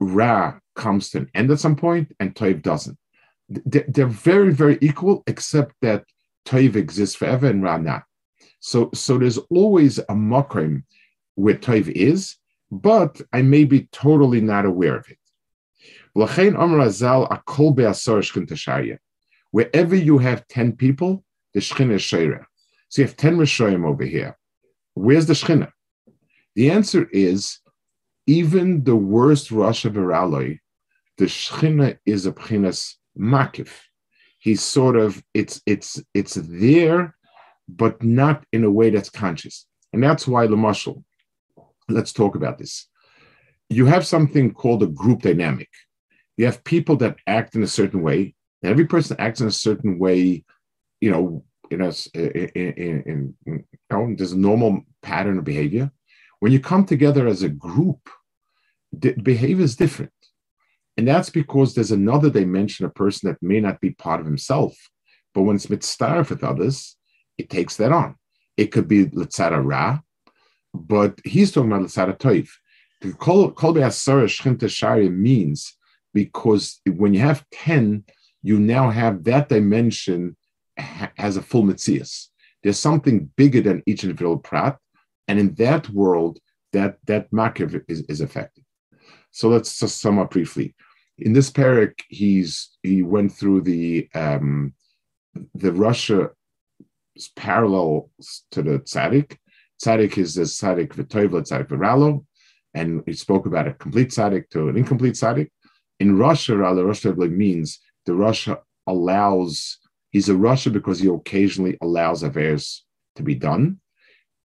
Ra 0.00 0.58
comes 0.74 1.10
to 1.10 1.18
an 1.18 1.30
end 1.34 1.50
at 1.50 1.60
some 1.60 1.76
point 1.76 2.14
and 2.20 2.34
Toiv 2.34 2.62
doesn't. 2.62 2.98
They're 3.48 4.06
very, 4.06 4.52
very 4.52 4.78
equal, 4.80 5.22
except 5.26 5.74
that 5.82 6.04
Toiv 6.46 6.76
exists 6.76 7.16
forever 7.16 7.48
and 7.48 7.62
Ra 7.62 7.78
not. 7.78 8.04
So, 8.60 8.90
so 8.94 9.18
there's 9.18 9.38
always 9.50 9.98
a 9.98 10.14
makrim 10.14 10.84
where 11.34 11.56
Toiv 11.56 11.88
is, 11.88 12.36
but 12.70 13.20
I 13.32 13.42
may 13.42 13.64
be 13.64 13.88
totally 13.92 14.40
not 14.40 14.64
aware 14.64 14.96
of 14.96 15.08
it. 15.08 15.18
Wherever 19.52 19.96
you 19.96 20.18
have 20.18 20.48
10 20.48 20.72
people, 20.76 21.24
the 21.54 21.60
Shechina 21.60 21.94
is 21.94 22.02
Sheira. 22.02 22.44
So 22.88 23.02
you 23.02 23.08
have 23.08 23.16
10 23.16 23.36
Rishoyim 23.36 23.86
over 23.86 24.04
here. 24.04 24.36
Where's 24.94 25.26
the 25.26 25.34
Shechina? 25.34 25.70
The 26.54 26.70
answer 26.70 27.08
is 27.12 27.58
even 28.26 28.84
the 28.84 28.96
worst 28.96 29.50
Rosh 29.50 29.84
of 29.84 29.94
Viraloi, 29.94 30.58
the 31.18 31.24
Shechina 31.24 31.98
is 32.06 32.26
a 32.26 32.32
Pchinas 32.32 32.94
Makif. 33.18 33.70
He's 34.38 34.62
sort 34.62 34.96
of, 34.96 35.22
it's 35.34 35.60
it's 35.66 36.02
it's 36.14 36.34
there, 36.34 37.14
but 37.68 38.02
not 38.02 38.44
in 38.52 38.64
a 38.64 38.70
way 38.70 38.90
that's 38.90 39.10
conscious. 39.10 39.66
And 39.92 40.02
that's 40.02 40.26
why 40.26 40.46
Lamashal, 40.46 41.04
let's 41.90 42.12
talk 42.12 42.34
about 42.34 42.58
this. 42.58 42.86
You 43.68 43.86
have 43.86 44.06
something 44.06 44.52
called 44.52 44.82
a 44.82 44.86
group 44.86 45.22
dynamic. 45.22 45.68
You 46.36 46.46
have 46.46 46.64
people 46.64 46.96
that 46.96 47.18
act 47.26 47.54
in 47.54 47.62
a 47.62 47.68
certain 47.68 48.02
way, 48.02 48.34
every 48.64 48.86
person 48.86 49.16
acts 49.18 49.40
in 49.40 49.46
a 49.46 49.52
certain 49.52 49.98
way, 49.98 50.44
you 51.00 51.10
know, 51.10 51.44
in 51.70 51.80
a, 51.82 51.92
in, 52.14 52.50
in, 52.54 53.02
in, 53.06 53.34
you 53.46 53.64
know, 53.90 54.14
there's 54.16 54.32
a 54.32 54.38
normal 54.38 54.82
pattern 55.02 55.38
of 55.38 55.44
behavior. 55.44 55.90
When 56.40 56.52
you 56.52 56.60
come 56.60 56.84
together 56.84 57.26
as 57.26 57.42
a 57.42 57.48
group, 57.48 58.08
the 58.92 59.12
behavior 59.12 59.64
is 59.64 59.76
different. 59.76 60.12
And 60.96 61.06
that's 61.06 61.30
because 61.30 61.74
there's 61.74 61.92
another 61.92 62.28
dimension 62.28 62.84
of 62.84 62.94
person 62.94 63.28
that 63.28 63.42
may 63.42 63.60
not 63.60 63.80
be 63.80 63.90
part 63.90 64.20
of 64.20 64.26
himself, 64.26 64.76
but 65.34 65.42
when 65.42 65.56
it's 65.56 65.70
mitzvah 65.70 66.26
with 66.28 66.42
others, 66.42 66.96
it 67.38 67.48
takes 67.48 67.76
that 67.76 67.92
on. 67.92 68.16
It 68.56 68.72
could 68.72 68.88
be 68.88 69.06
letzara 69.06 69.64
ra, 69.64 70.00
but 70.74 71.18
he's 71.24 71.52
talking 71.52 71.70
about 71.70 71.82
letzara 71.82 72.18
toiv. 72.18 72.48
Kol 73.18 74.68
shari 74.68 75.08
means 75.08 75.76
because 76.12 76.80
when 76.86 77.14
you 77.14 77.20
have 77.20 77.44
10, 77.52 78.04
you 78.42 78.58
now 78.58 78.90
have 78.90 79.24
that 79.24 79.48
dimension 79.48 80.36
as 81.18 81.36
a 81.36 81.42
full 81.42 81.62
mitzias. 81.62 82.26
There's 82.62 82.78
something 82.78 83.30
bigger 83.36 83.60
than 83.60 83.82
each 83.86 84.04
individual 84.04 84.38
prat, 84.38 84.76
and 85.28 85.38
in 85.38 85.54
that 85.54 85.88
world, 85.90 86.38
that 86.72 86.98
that 87.06 87.30
makif 87.30 87.82
is, 87.88 88.02
is 88.02 88.20
affected. 88.20 88.64
So 89.30 89.48
let's 89.48 89.78
just 89.78 90.00
sum 90.00 90.18
up 90.18 90.30
briefly. 90.30 90.74
In 91.18 91.32
this 91.32 91.50
parak, 91.50 91.94
he's 92.08 92.70
he 92.82 93.02
went 93.02 93.32
through 93.32 93.62
the 93.62 94.08
um, 94.14 94.74
the 95.54 95.70
Rasha 95.70 96.30
parallel 97.36 98.10
to 98.52 98.62
the 98.62 98.78
tzaddik. 98.80 99.36
Tzaddik 99.82 100.18
is 100.18 100.34
the 100.34 100.42
tzaddik 100.42 100.88
v'toiv 100.88 101.30
tzaddik 101.30 101.68
v'ralo, 101.68 102.24
and 102.74 103.02
he 103.06 103.12
spoke 103.12 103.46
about 103.46 103.68
a 103.68 103.72
complete 103.74 104.10
tzaddik 104.10 104.48
to 104.50 104.68
an 104.68 104.76
incomplete 104.76 105.14
tzaddik. 105.14 105.48
In 105.98 106.16
Rasha, 106.16 106.56
Rala 106.56 107.30
means 107.30 107.80
the 108.06 108.12
Rasha 108.12 108.58
allows, 108.86 109.78
he's 110.10 110.28
a 110.28 110.34
Rasha 110.34 110.72
because 110.72 111.00
he 111.00 111.08
occasionally 111.08 111.76
allows 111.80 112.22
affairs 112.22 112.84
to 113.16 113.22
be 113.22 113.34
done. 113.34 113.80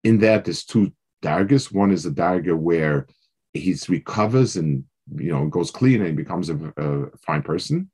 In 0.03 0.19
that, 0.19 0.45
there's 0.45 0.65
two 0.65 0.93
dargas. 1.23 1.73
One 1.73 1.91
is 1.91 2.07
a 2.07 2.11
darga 2.11 2.57
where 2.57 3.07
he 3.55 3.77
recovers 3.89 4.57
and 4.57 4.85
you 5.17 5.33
know 5.33 5.47
goes 5.47 5.71
clean 5.71 6.03
and 6.03 6.17
becomes 6.17 6.51
a, 6.51 6.73
a, 6.77 7.07
fine 7.27 7.43
person, 7.43 7.91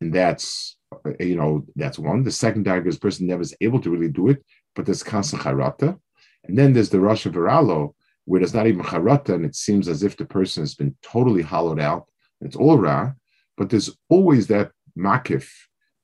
and 0.00 0.12
that's 0.12 0.76
you 1.18 1.36
know 1.36 1.64
that's 1.74 1.98
one. 1.98 2.22
The 2.22 2.32
second 2.32 2.66
darga 2.66 2.88
is 2.88 2.96
a 2.96 3.00
person 3.00 3.26
never 3.26 3.42
is 3.42 3.56
able 3.60 3.80
to 3.80 3.90
really 3.90 4.10
do 4.10 4.28
it, 4.28 4.44
but 4.74 4.84
there's 4.84 5.02
constant 5.02 5.42
charata. 5.42 5.98
And 6.48 6.58
then 6.58 6.72
there's 6.72 6.90
the 6.90 6.98
Rasha 6.98 7.32
Viralo, 7.32 7.94
where 8.24 8.40
there's 8.40 8.54
not 8.54 8.66
even 8.66 8.82
charata, 8.82 9.34
and 9.34 9.44
it 9.44 9.54
seems 9.54 9.88
as 9.88 10.02
if 10.02 10.16
the 10.16 10.24
person 10.24 10.62
has 10.62 10.74
been 10.74 10.96
totally 11.02 11.42
hollowed 11.42 11.80
out. 11.80 12.06
It's 12.40 12.56
all 12.56 12.78
ra, 12.78 13.12
but 13.56 13.70
there's 13.70 13.96
always 14.08 14.46
that 14.48 14.72
makif, 14.98 15.48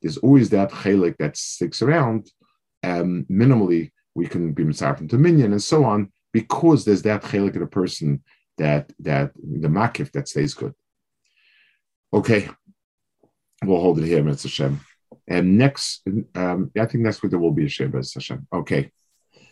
there's 0.00 0.18
always 0.18 0.50
that 0.50 0.70
chelik 0.70 1.16
that 1.18 1.37
sticks 1.37 1.83
around. 1.83 2.31
Um, 2.83 3.26
minimally, 3.31 3.90
we 4.14 4.26
can 4.26 4.52
be 4.52 4.64
mitzarfim 4.64 5.09
to 5.11 5.18
minyan 5.18 5.52
and 5.52 5.62
so 5.62 5.85
on 5.85 6.12
because 6.33 6.85
there's 6.85 7.02
that 7.02 7.22
chelik 7.22 7.57
in 7.57 7.62
a 7.62 7.66
person 7.66 8.22
that 8.59 8.92
that 9.00 9.33
the 9.35 9.68
makif 9.68 10.11
that 10.12 10.28
stays 10.28 10.55
good. 10.55 10.74
Okay, 12.12 12.48
we'll 13.64 13.81
hold 13.81 13.98
it 13.98 14.07
here, 14.07 14.22
Mitzvah 14.22 14.48
Hashem. 14.48 14.81
And 15.28 15.57
next, 15.57 16.02
um, 16.35 16.70
I 16.78 16.87
think 16.87 17.05
next 17.05 17.22
week 17.22 17.31
there 17.31 17.38
will 17.38 17.52
be 17.52 17.64
a 17.64 17.68
Shabbat 17.68 18.14
Hashem. 18.14 18.46
Okay. 18.52 18.90